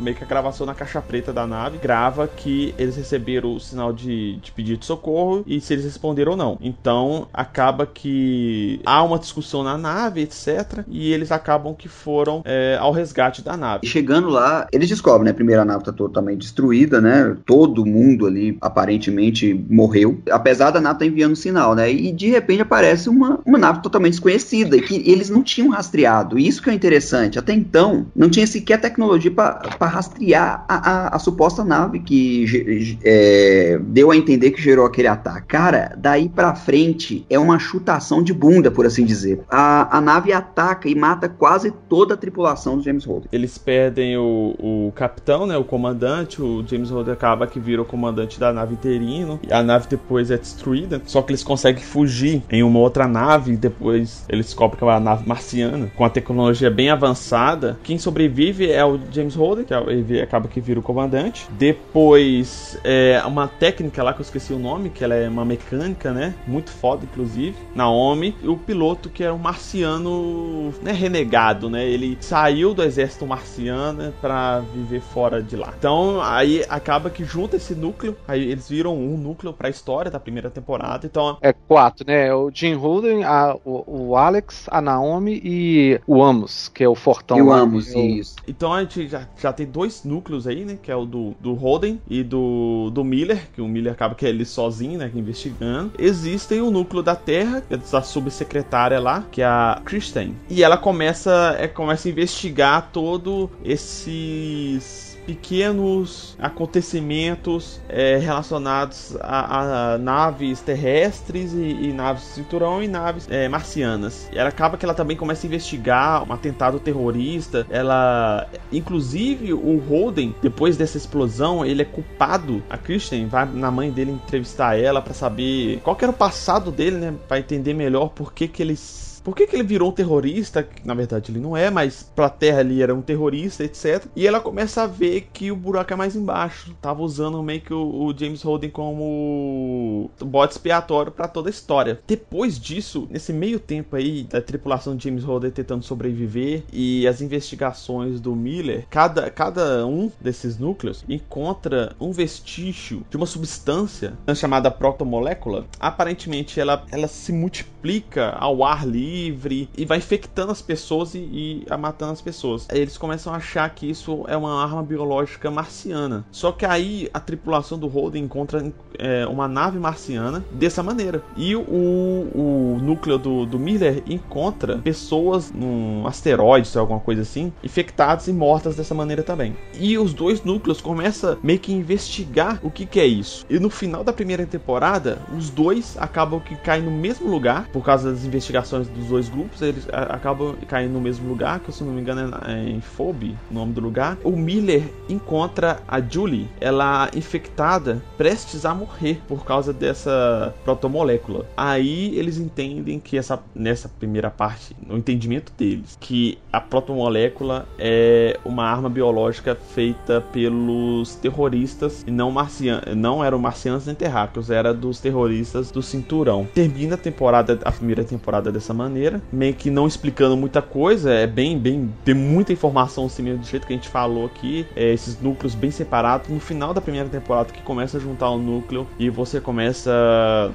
meio 0.00 0.16
que 0.16 0.24
a 0.24 0.26
gravação 0.26 0.66
na 0.66 0.74
caixa 0.74 1.00
preta 1.00 1.32
da 1.32 1.46
nave 1.46 1.78
grava 1.78 2.26
que 2.26 2.74
eles 2.78 2.96
receberam 2.96 3.54
o 3.54 3.60
sinal 3.60 3.92
de, 3.92 4.36
de 4.36 4.50
pedido 4.52 4.78
de 4.78 4.86
socorro 4.86 5.44
e 5.46 5.60
se 5.60 5.72
eles 5.72 5.84
responderam 5.84 6.32
ou 6.32 6.38
não. 6.38 6.58
Então 6.60 7.28
acaba 7.32 7.86
que 7.86 8.80
há 8.84 9.02
uma 9.02 9.18
discussão 9.18 9.62
na 9.62 9.76
nave, 9.76 10.22
etc. 10.22 10.84
E 10.88 11.12
eles 11.12 11.30
acabam 11.30 11.74
que 11.74 11.88
foram 11.88 12.42
é, 12.44 12.76
ao 12.80 12.92
resgate 12.92 13.42
da 13.42 13.56
nave. 13.56 13.86
Chegando 13.86 14.28
lá, 14.28 14.66
eles 14.72 14.88
descobrem, 14.88 15.26
né? 15.26 15.32
Primeiro 15.32 15.62
a 15.62 15.64
nave 15.64 15.84
tá 15.84 15.92
totalmente 15.92 16.40
destruída, 16.40 17.00
né? 17.00 17.36
Todo 17.44 17.84
mundo 17.84 18.26
ali 18.26 18.56
aparentemente 18.60 19.54
morreu. 19.68 20.20
Apesar 20.30 20.70
da 20.70 20.80
nave 20.80 21.00
tá 21.00 21.06
enviando 21.06 21.36
sinal, 21.36 21.74
né? 21.74 21.90
E 21.92 22.12
de 22.12 22.28
repente 22.28 22.62
aparece 22.62 23.08
uma, 23.08 23.40
uma 23.44 23.58
nave 23.58 23.82
totalmente 23.82 24.12
desconhecida 24.12 24.76
e 24.76 24.82
que 24.82 24.96
eles 25.10 25.28
não 25.28 25.42
tinham 25.42 25.68
rastreado. 25.70 26.38
Isso 26.38 26.62
que 26.62 26.70
é 26.70 26.74
interessante. 26.74 27.38
Até 27.38 27.52
então, 27.52 28.06
não 28.14 28.30
tinha 28.30 28.46
sequer 28.46 28.80
tecnologia 28.80 29.30
para 29.30 29.89
rastrear 29.90 30.64
a, 30.68 30.90
a, 30.90 31.16
a, 31.16 31.18
suposta 31.18 31.64
nave 31.64 32.00
que 32.00 32.98
é, 33.04 33.78
deu 33.82 34.10
a 34.10 34.16
entender 34.16 34.50
que 34.52 34.60
gerou 34.60 34.86
aquele 34.86 35.08
ataque. 35.08 35.46
Cara, 35.48 35.94
daí 35.96 36.28
pra 36.28 36.54
frente 36.54 37.24
é 37.28 37.38
uma 37.38 37.58
chutação 37.58 38.22
de 38.22 38.32
bunda, 38.32 38.70
por 38.70 38.86
assim 38.86 39.04
dizer. 39.04 39.40
A, 39.48 39.98
a 39.98 40.00
nave 40.00 40.32
ataca 40.32 40.88
e 40.88 40.94
mata 40.94 41.28
quase 41.28 41.72
toda 41.88 42.14
a 42.14 42.16
tripulação 42.16 42.78
do 42.78 42.82
James 42.82 43.04
Holden. 43.04 43.28
Eles 43.32 43.58
perdem 43.58 44.16
o, 44.16 44.54
o 44.58 44.92
capitão, 44.94 45.46
né, 45.46 45.56
o 45.56 45.64
comandante, 45.64 46.40
o 46.40 46.64
James 46.66 46.90
Holden 46.90 47.12
acaba 47.12 47.46
que 47.46 47.60
vira 47.60 47.82
o 47.82 47.84
comandante 47.84 48.38
da 48.38 48.52
nave 48.52 48.74
interino, 48.74 49.40
a 49.50 49.62
nave 49.62 49.86
depois 49.88 50.30
é 50.30 50.36
destruída, 50.36 51.02
só 51.04 51.22
que 51.22 51.32
eles 51.32 51.42
conseguem 51.42 51.82
fugir 51.82 52.42
em 52.50 52.62
uma 52.62 52.78
outra 52.78 53.06
nave, 53.06 53.56
depois 53.56 54.24
eles 54.28 54.46
descobrem 54.46 54.78
que 54.78 54.84
é 54.84 54.86
uma 54.86 55.00
nave 55.00 55.26
marciana, 55.26 55.90
com 55.96 56.04
a 56.04 56.10
tecnologia 56.10 56.70
bem 56.70 56.90
avançada. 56.90 57.78
Quem 57.82 57.98
sobrevive 57.98 58.70
é 58.70 58.84
o 58.84 58.98
James 59.10 59.34
Holden, 59.34 59.64
que 59.64 59.74
é 59.74 59.79
ele 59.88 60.20
acaba 60.20 60.48
que 60.48 60.60
vira 60.60 60.80
o 60.80 60.82
comandante. 60.82 61.46
Depois, 61.52 62.78
é, 62.84 63.22
uma 63.26 63.48
técnica 63.48 64.02
lá 64.02 64.12
que 64.12 64.20
eu 64.20 64.24
esqueci 64.24 64.52
o 64.52 64.58
nome, 64.58 64.90
que 64.90 65.04
ela 65.04 65.14
é 65.14 65.28
uma 65.28 65.44
mecânica, 65.44 66.12
né? 66.12 66.34
Muito 66.46 66.70
foda, 66.70 67.04
inclusive. 67.04 67.56
Naomi. 67.74 68.34
E 68.42 68.48
o 68.48 68.56
piloto, 68.56 69.08
que 69.08 69.24
é 69.24 69.32
um 69.32 69.38
marciano, 69.38 70.72
né? 70.82 70.92
Renegado, 70.92 71.70
né? 71.70 71.86
Ele 71.86 72.18
saiu 72.20 72.74
do 72.74 72.82
exército 72.82 73.26
marciano 73.26 74.12
para 74.20 74.60
viver 74.60 75.00
fora 75.00 75.42
de 75.42 75.56
lá. 75.56 75.72
Então, 75.78 76.20
aí 76.20 76.64
acaba 76.68 77.10
que 77.10 77.24
junta 77.24 77.56
esse 77.56 77.74
núcleo. 77.74 78.16
Aí 78.26 78.50
eles 78.50 78.68
viram 78.68 78.96
um 78.96 79.16
núcleo 79.16 79.52
pra 79.52 79.68
história 79.68 80.10
da 80.10 80.20
primeira 80.20 80.50
temporada. 80.50 81.06
Então. 81.06 81.38
É 81.40 81.52
quatro, 81.52 82.06
né? 82.06 82.32
O 82.34 82.50
Jim 82.52 82.74
Holden, 82.74 83.24
a, 83.24 83.56
o, 83.64 83.84
o, 83.86 84.16
Alex, 84.16 84.66
a 84.70 84.80
Naomi 84.80 85.40
e 85.44 86.00
o 86.06 86.22
Amos, 86.22 86.68
que 86.68 86.82
é 86.82 86.88
o 86.88 86.94
Fortão. 86.94 87.38
E 87.38 87.42
o 87.42 87.52
Amos, 87.52 87.94
isso. 87.94 88.36
Então 88.46 88.72
a 88.72 88.80
gente 88.82 89.08
já, 89.08 89.26
já 89.36 89.52
tem 89.52 89.66
dois 89.70 90.04
núcleos 90.04 90.46
aí, 90.46 90.64
né? 90.64 90.78
Que 90.82 90.90
é 90.90 90.96
o 90.96 91.04
do, 91.04 91.34
do 91.40 91.54
Holden 91.54 92.00
e 92.08 92.22
do, 92.22 92.90
do 92.90 93.04
Miller, 93.04 93.48
que 93.54 93.60
o 93.60 93.68
Miller 93.68 93.92
acaba 93.92 94.14
que 94.14 94.26
é 94.26 94.28
ele 94.28 94.44
sozinho, 94.44 94.98
né? 94.98 95.10
Investigando. 95.14 95.92
Existem 95.98 96.60
o 96.60 96.70
núcleo 96.70 97.02
da 97.02 97.16
Terra, 97.16 97.62
é 97.70 97.76
da 97.76 98.02
subsecretária 98.02 98.98
lá, 98.98 99.24
que 99.30 99.42
é 99.42 99.46
a 99.46 99.80
Kristen. 99.84 100.34
E 100.48 100.62
ela 100.62 100.76
começa, 100.76 101.56
é, 101.58 101.68
começa 101.68 102.08
a 102.08 102.10
investigar 102.10 102.90
todo 102.92 103.50
esses 103.64 105.09
pequenos 105.26 106.36
acontecimentos 106.38 107.80
é, 107.88 108.16
relacionados 108.16 109.16
a, 109.20 109.94
a, 109.94 109.98
naves 109.98 110.60
terrestres 110.60 111.52
e, 111.52 111.88
e, 111.88 111.92
naves 111.92 112.24
cinturão 112.24 112.82
e 112.82 112.88
naves 112.88 113.26
é, 113.30 113.48
marcianas. 113.48 114.28
E 114.32 114.38
ela 114.38 114.48
acaba 114.48 114.76
que 114.76 114.84
ela 114.84 114.94
também 114.94 115.16
começa 115.16 115.46
a 115.46 115.48
investigar 115.48 116.28
um 116.28 116.32
atentado 116.32 116.80
terrorista. 116.80 117.66
Ela, 117.70 118.48
inclusive, 118.72 119.52
o 119.52 119.78
Holden, 119.78 120.34
depois 120.42 120.76
dessa 120.76 120.96
explosão, 120.96 121.64
ele 121.64 121.82
é 121.82 121.84
culpado. 121.84 122.62
A 122.68 122.76
Christian 122.76 123.26
vai 123.28 123.46
na 123.46 123.70
mãe 123.70 123.90
dele 123.90 124.12
entrevistar 124.12 124.78
ela 124.78 125.00
para 125.00 125.14
saber 125.14 125.80
qual 125.82 125.96
era 126.00 126.10
o 126.10 126.14
passado 126.14 126.70
dele, 126.70 126.96
né, 126.96 127.14
para 127.28 127.38
entender 127.38 127.74
melhor 127.74 128.08
por 128.08 128.32
que 128.32 128.48
que 128.48 128.62
eles 128.62 129.19
por 129.22 129.36
que, 129.36 129.46
que 129.46 129.56
ele 129.56 129.62
virou 129.62 129.90
um 129.90 129.92
terrorista? 129.92 130.66
Na 130.84 130.94
verdade, 130.94 131.30
ele 131.30 131.40
não 131.40 131.56
é, 131.56 131.70
mas 131.70 132.02
pra 132.02 132.28
terra 132.28 132.60
ali 132.60 132.82
era 132.82 132.94
um 132.94 133.02
terrorista, 133.02 133.64
etc. 133.64 134.06
E 134.16 134.26
ela 134.26 134.40
começa 134.40 134.82
a 134.82 134.86
ver 134.86 135.28
que 135.32 135.50
o 135.50 135.56
buraco 135.56 135.92
é 135.92 135.96
mais 135.96 136.16
embaixo. 136.16 136.74
Tava 136.80 137.02
usando 137.02 137.42
meio 137.42 137.60
que 137.60 137.74
o, 137.74 138.06
o 138.06 138.16
James 138.16 138.42
Holden 138.42 138.70
como 138.70 140.10
bode 140.20 140.52
expiatório 140.52 141.12
para 141.12 141.28
toda 141.28 141.48
a 141.48 141.50
história. 141.50 142.00
Depois 142.06 142.58
disso, 142.58 143.06
nesse 143.10 143.32
meio 143.32 143.60
tempo 143.60 143.96
aí 143.96 144.24
da 144.24 144.40
tripulação 144.40 144.96
de 144.96 145.04
James 145.04 145.24
Holden 145.24 145.50
tentando 145.50 145.84
sobreviver 145.84 146.62
e 146.72 147.06
as 147.06 147.20
investigações 147.20 148.20
do 148.20 148.34
Miller, 148.34 148.86
cada, 148.88 149.30
cada 149.30 149.86
um 149.86 150.10
desses 150.20 150.58
núcleos 150.58 151.04
encontra 151.08 151.94
um 152.00 152.12
vestígio 152.12 153.04
de 153.10 153.16
uma 153.16 153.26
substância 153.26 154.14
chamada 154.34 154.70
protomolécula. 154.70 155.66
Aparentemente, 155.78 156.58
ela, 156.58 156.84
ela 156.90 157.08
se 157.08 157.32
multiplica 157.32 158.30
ao 158.30 158.64
ar 158.64 158.86
livre 158.86 159.10
livre 159.20 159.68
e 159.76 159.84
vai 159.84 159.98
infectando 159.98 160.52
as 160.52 160.62
pessoas 160.62 161.14
e, 161.14 161.18
e 161.18 161.66
matando 161.78 162.12
as 162.12 162.20
pessoas. 162.20 162.66
Eles 162.70 162.96
começam 162.96 163.32
a 163.32 163.36
achar 163.36 163.68
que 163.70 163.88
isso 163.88 164.24
é 164.28 164.36
uma 164.36 164.62
arma 164.62 164.82
biológica 164.82 165.50
marciana. 165.50 166.24
Só 166.30 166.52
que 166.52 166.64
aí 166.64 167.08
a 167.12 167.20
tripulação 167.20 167.78
do 167.78 167.86
Holden 167.86 168.24
encontra 168.24 168.72
é, 168.98 169.26
uma 169.26 169.48
nave 169.48 169.78
marciana 169.78 170.44
dessa 170.52 170.82
maneira. 170.82 171.22
E 171.36 171.54
o, 171.56 171.62
o 171.62 172.78
núcleo 172.82 173.18
do, 173.18 173.46
do 173.46 173.58
Miller 173.58 174.02
encontra 174.06 174.78
pessoas 174.78 175.50
num 175.52 176.06
asteroide, 176.06 176.70
alguma 176.76 177.00
coisa 177.00 177.22
assim, 177.22 177.52
infectadas 177.62 178.28
e 178.28 178.32
mortas 178.32 178.76
dessa 178.76 178.94
maneira 178.94 179.22
também. 179.22 179.56
E 179.78 179.98
os 179.98 180.14
dois 180.14 180.42
núcleos 180.44 180.80
começam 180.80 181.36
meio 181.42 181.58
que 181.58 181.72
investigar 181.72 182.60
o 182.62 182.70
que, 182.70 182.86
que 182.86 183.00
é 183.00 183.06
isso. 183.06 183.44
E 183.48 183.58
no 183.58 183.70
final 183.70 184.04
da 184.04 184.12
primeira 184.12 184.46
temporada, 184.46 185.18
os 185.36 185.50
dois 185.50 185.96
acabam 185.98 186.40
que 186.40 186.56
caem 186.56 186.82
no 186.82 186.90
mesmo 186.90 187.28
lugar 187.28 187.68
por 187.68 187.84
causa 187.84 188.10
das 188.10 188.24
investigações 188.24 188.88
do 188.88 188.99
dos 189.00 189.08
dois 189.08 189.28
grupos, 189.28 189.62
eles 189.62 189.86
acabam 189.90 190.54
caindo 190.68 190.92
no 190.92 191.00
mesmo 191.00 191.28
lugar, 191.28 191.60
que 191.60 191.72
se 191.72 191.82
não 191.82 191.92
me 191.92 192.00
engano 192.00 192.36
é 192.46 192.70
em 192.70 192.80
Phoebe, 192.80 193.36
o 193.50 193.54
nome 193.54 193.72
do 193.72 193.80
lugar. 193.80 194.16
O 194.22 194.32
Miller 194.32 194.82
encontra 195.08 195.80
a 195.88 196.00
Julie, 196.00 196.48
ela 196.60 197.10
infectada, 197.14 198.02
prestes 198.16 198.64
a 198.64 198.74
morrer 198.74 199.20
por 199.26 199.44
causa 199.44 199.72
dessa 199.72 200.54
protomolécula. 200.64 201.46
Aí 201.56 202.16
eles 202.18 202.38
entendem 202.38 202.98
que 202.98 203.16
essa 203.16 203.40
nessa 203.54 203.88
primeira 203.88 204.30
parte, 204.30 204.76
no 204.86 204.96
entendimento 204.96 205.52
deles, 205.56 205.96
que 206.00 206.38
a 206.52 206.60
protomolécula 206.60 207.66
é 207.78 208.38
uma 208.44 208.64
arma 208.64 208.88
biológica 208.88 209.54
feita 209.54 210.20
pelos 210.32 211.14
terroristas 211.16 212.04
e 212.06 212.10
não 212.10 212.30
marcianos, 212.30 212.94
não 212.96 213.24
eram 213.24 213.38
marcianos 213.38 213.86
nem 213.86 213.94
terráqueos, 213.94 214.50
era 214.50 214.74
dos 214.74 215.00
terroristas 215.00 215.70
do 215.70 215.82
cinturão. 215.82 216.46
Termina 216.54 216.94
a 216.94 216.98
temporada, 216.98 217.58
a 217.64 217.72
primeira 217.72 218.04
temporada 218.04 218.50
dessa 218.52 218.74
maneira, 218.74 218.89
meio 219.32 219.54
que 219.54 219.70
não 219.70 219.86
explicando 219.86 220.36
muita 220.36 220.62
coisa, 220.62 221.12
é 221.12 221.26
bem, 221.26 221.58
bem, 221.58 221.92
tem 222.04 222.14
muita 222.14 222.52
informação 222.52 223.06
assim 223.06 223.22
mesmo, 223.22 223.40
do 223.40 223.46
jeito 223.46 223.66
que 223.66 223.72
a 223.72 223.76
gente 223.76 223.88
falou 223.88 224.26
aqui, 224.26 224.66
é, 224.76 224.92
esses 224.92 225.20
núcleos 225.20 225.54
bem 225.54 225.70
separados. 225.70 226.28
No 226.28 226.40
final 226.40 226.72
da 226.74 226.80
primeira 226.80 227.08
temporada 227.08 227.52
que 227.52 227.62
começa 227.62 227.98
a 227.98 228.00
juntar 228.00 228.30
o 228.30 228.38
núcleo 228.38 228.86
e 228.98 229.08
você 229.10 229.40
começa 229.40 229.90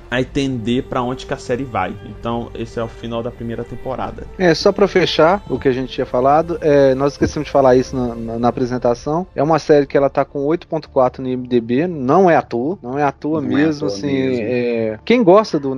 a 0.09 0.21
entender 0.21 0.83
para 0.83 1.01
onde 1.01 1.25
que 1.25 1.33
a 1.33 1.37
série 1.37 1.63
vai. 1.63 1.95
Então, 2.05 2.49
esse 2.53 2.79
é 2.79 2.83
o 2.83 2.87
final 2.87 3.21
da 3.21 3.31
primeira 3.31 3.63
temporada. 3.63 4.25
É, 4.37 4.53
só 4.53 4.71
para 4.71 4.87
fechar 4.87 5.43
o 5.49 5.59
que 5.59 5.67
a 5.67 5.71
gente 5.71 5.91
tinha 5.93 6.05
falado, 6.05 6.57
é, 6.61 6.95
nós 6.95 7.13
esquecemos 7.13 7.47
de 7.47 7.51
falar 7.51 7.75
isso 7.75 7.95
na, 7.95 8.15
na, 8.15 8.39
na, 8.39 8.47
apresentação. 8.47 9.27
É 9.35 9.43
uma 9.43 9.59
série 9.59 9.85
que 9.85 9.97
ela 9.97 10.09
tá 10.09 10.23
com 10.23 10.45
8.4 10.45 11.19
no 11.19 11.27
IMDb, 11.27 11.87
não 11.87 12.29
é 12.29 12.35
à 12.35 12.41
toa, 12.41 12.77
não 12.81 12.97
é 12.97 13.03
à 13.03 13.11
toa 13.11 13.41
não 13.41 13.49
mesmo, 13.49 13.65
é 13.65 13.75
à 13.75 13.79
toa 13.79 13.87
assim, 13.87 14.13
mesmo. 14.13 14.45
É, 14.47 14.99
quem 15.05 15.23
gosta 15.23 15.59
do, 15.59 15.75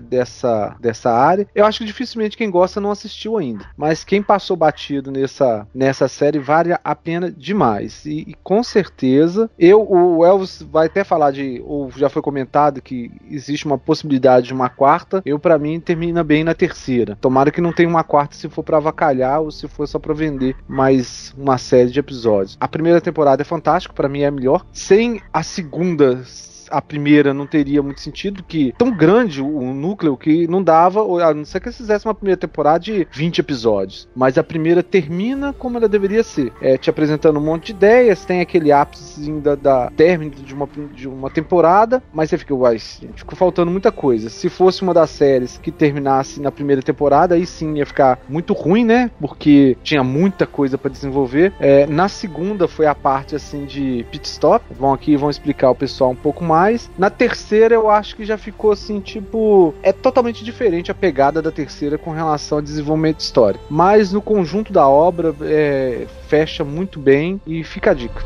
dessa, 0.00 0.76
dessa 0.80 1.10
área, 1.10 1.46
eu 1.54 1.64
acho 1.64 1.80
que 1.80 1.86
dificilmente 1.96 2.36
quem 2.36 2.50
gosta 2.50 2.80
não 2.80 2.90
assistiu 2.90 3.38
ainda. 3.38 3.64
Mas 3.76 4.04
quem 4.04 4.22
passou 4.22 4.56
batido 4.56 5.10
nessa, 5.10 5.66
nessa 5.74 6.06
série 6.06 6.38
vale 6.38 6.76
a 6.84 6.94
pena 6.94 7.30
demais. 7.30 8.04
E, 8.04 8.26
e, 8.28 8.34
com 8.42 8.62
certeza, 8.62 9.50
eu, 9.58 9.82
o 9.90 10.24
Elvis 10.24 10.62
vai 10.70 10.86
até 10.86 11.02
falar 11.02 11.30
de, 11.30 11.62
ou 11.64 11.90
já 11.90 12.10
foi 12.10 12.20
comentado 12.20 12.82
que 12.82 13.10
existe 13.30 13.64
uma 13.64 13.78
possibilidade 13.78 14.48
de 14.48 14.52
uma 14.52 14.68
quarta. 14.68 15.22
Eu, 15.24 15.38
para 15.38 15.58
mim, 15.58 15.80
termina 15.80 16.22
bem 16.22 16.44
na 16.44 16.54
terceira. 16.54 17.16
Tomara 17.20 17.50
que 17.50 17.60
não 17.60 17.72
tenha 17.72 17.88
uma 17.88 18.04
quarta 18.04 18.36
se 18.36 18.48
for 18.48 18.62
para 18.62 18.76
avacalhar 18.76 19.40
ou 19.40 19.50
se 19.50 19.66
for 19.66 19.86
só 19.86 19.98
pra 19.98 20.12
vender 20.12 20.54
mais 20.68 21.34
uma 21.36 21.56
série 21.56 21.90
de 21.90 21.98
episódios. 21.98 22.56
A 22.60 22.68
primeira 22.68 23.00
temporada 23.00 23.42
é 23.42 23.44
fantástica, 23.44 23.94
para 23.94 24.08
mim 24.08 24.20
é 24.20 24.26
a 24.26 24.30
melhor. 24.30 24.66
Sem 24.72 25.22
a 25.32 25.42
segunda 25.42 26.22
a 26.70 26.80
primeira 26.80 27.32
não 27.32 27.46
teria 27.46 27.82
muito 27.82 28.00
sentido, 28.00 28.42
que 28.42 28.74
tão 28.78 28.90
grande 28.90 29.42
o, 29.42 29.74
núcleo 29.74 30.16
que 30.16 30.46
não 30.46 30.62
dava, 30.62 31.00
a 31.22 31.34
não 31.34 31.44
ser 31.44 31.60
que 31.60 31.68
eles 31.68 31.76
fizessem 31.76 32.08
uma 32.08 32.14
primeira 32.14 32.38
temporada 32.38 32.80
de 32.80 33.06
20 33.10 33.38
episódios. 33.38 34.08
Mas 34.14 34.38
a 34.38 34.44
primeira 34.44 34.82
termina 34.82 35.52
como 35.52 35.76
ela 35.76 35.88
deveria 35.88 36.22
ser. 36.22 36.52
É, 36.60 36.76
te 36.76 36.90
apresentando 36.90 37.38
um 37.38 37.42
monte 37.42 37.66
de 37.66 37.72
ideias, 37.72 38.24
tem 38.24 38.40
aquele 38.40 38.72
ápice 38.72 39.30
da, 39.40 39.54
da 39.54 39.90
término 39.90 40.30
de 40.30 40.54
uma, 40.54 40.68
de 40.94 41.08
uma 41.08 41.30
temporada, 41.30 42.02
mas 42.12 42.30
você 42.30 42.38
fica, 42.38 42.54
uai, 42.54 42.78
ficou 42.78 43.36
faltando 43.36 43.70
muita 43.70 43.92
coisa. 43.92 44.28
Se 44.28 44.48
fosse 44.48 44.82
uma 44.82 44.94
das 44.94 45.10
séries 45.10 45.58
que 45.58 45.70
terminasse 45.70 46.40
na 46.40 46.50
primeira 46.50 46.82
temporada, 46.82 47.34
aí 47.34 47.46
sim 47.46 47.76
ia 47.76 47.86
ficar 47.86 48.18
muito 48.28 48.52
ruim, 48.52 48.84
né? 48.84 49.10
Porque 49.20 49.76
tinha 49.82 50.02
muita 50.02 50.46
coisa 50.46 50.78
para 50.78 50.90
desenvolver. 50.90 51.52
É, 51.58 51.86
na 51.86 52.08
segunda 52.08 52.68
foi 52.68 52.86
a 52.86 52.94
parte 52.94 53.34
assim 53.34 53.64
de 53.64 54.06
pit 54.10 54.26
stop. 54.26 54.64
Vão 54.70 54.92
aqui 54.92 55.16
vão 55.16 55.30
explicar 55.30 55.70
o 55.70 55.74
pessoal 55.74 56.10
um 56.10 56.16
pouco 56.16 56.44
mais 56.44 56.55
mais. 56.56 56.90
Na 56.96 57.10
terceira, 57.10 57.74
eu 57.74 57.90
acho 57.90 58.16
que 58.16 58.24
já 58.24 58.38
ficou 58.38 58.72
assim, 58.72 58.98
tipo. 59.00 59.74
É 59.82 59.92
totalmente 59.92 60.42
diferente 60.42 60.90
a 60.90 60.94
pegada 60.94 61.42
da 61.42 61.52
terceira 61.52 61.98
com 61.98 62.12
relação 62.12 62.58
ao 62.58 62.62
desenvolvimento 62.62 63.18
de 63.18 63.24
história. 63.24 63.60
Mas 63.68 64.10
no 64.12 64.22
conjunto 64.22 64.72
da 64.72 64.88
obra, 64.88 65.34
é, 65.42 66.06
fecha 66.28 66.64
muito 66.64 66.98
bem 66.98 67.38
e 67.46 67.62
fica 67.62 67.90
a 67.90 67.94
dica. 67.94 68.24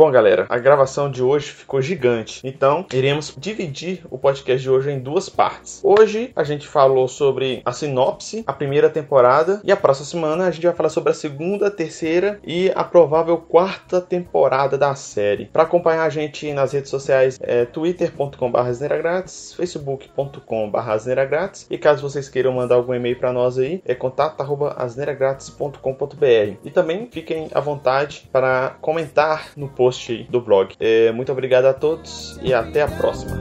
Bom, 0.00 0.10
galera, 0.10 0.46
a 0.48 0.56
gravação 0.56 1.10
de 1.10 1.22
hoje 1.22 1.50
ficou 1.50 1.82
gigante, 1.82 2.40
então 2.42 2.86
iremos 2.90 3.34
dividir 3.36 4.02
o 4.10 4.16
podcast 4.16 4.62
de 4.62 4.70
hoje 4.70 4.90
em 4.90 4.98
duas 4.98 5.28
partes. 5.28 5.82
Hoje 5.84 6.32
a 6.34 6.42
gente 6.42 6.66
falou 6.66 7.06
sobre 7.06 7.60
a 7.66 7.72
sinopse, 7.72 8.42
a 8.46 8.52
primeira 8.54 8.88
temporada, 8.88 9.60
e 9.62 9.70
a 9.70 9.76
próxima 9.76 10.06
semana 10.06 10.46
a 10.46 10.50
gente 10.50 10.66
vai 10.66 10.74
falar 10.74 10.88
sobre 10.88 11.10
a 11.10 11.14
segunda, 11.14 11.70
terceira 11.70 12.40
e 12.42 12.72
a 12.74 12.82
provável 12.82 13.36
quarta 13.36 14.00
temporada 14.00 14.78
da 14.78 14.94
série. 14.94 15.44
Para 15.44 15.64
acompanhar 15.64 16.04
a 16.04 16.08
gente 16.08 16.50
nas 16.54 16.72
redes 16.72 16.88
sociais 16.88 17.38
é 17.38 17.66
twitter.com/asneiragrátis, 17.66 19.52
facebook.com/asneiragrátis 19.52 21.66
e 21.68 21.76
caso 21.76 22.00
vocês 22.00 22.26
queiram 22.26 22.52
mandar 22.52 22.76
algum 22.76 22.94
e-mail 22.94 23.18
para 23.18 23.34
nós 23.34 23.58
aí 23.58 23.82
é 23.84 23.94
contato@asneiragrátis.com.br. 23.94 26.56
E 26.64 26.70
também 26.70 27.06
fiquem 27.12 27.50
à 27.52 27.60
vontade 27.60 28.26
para 28.32 28.78
comentar 28.80 29.50
no 29.54 29.68
post 29.68 29.89
post 29.90 30.26
do 30.30 30.40
blog. 30.40 30.74
É, 30.78 31.10
muito 31.10 31.32
obrigado 31.32 31.64
a 31.66 31.74
todos 31.74 32.38
e 32.42 32.54
até 32.54 32.82
a 32.82 32.88
próxima. 32.88 33.40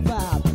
Vibe. 0.00 0.47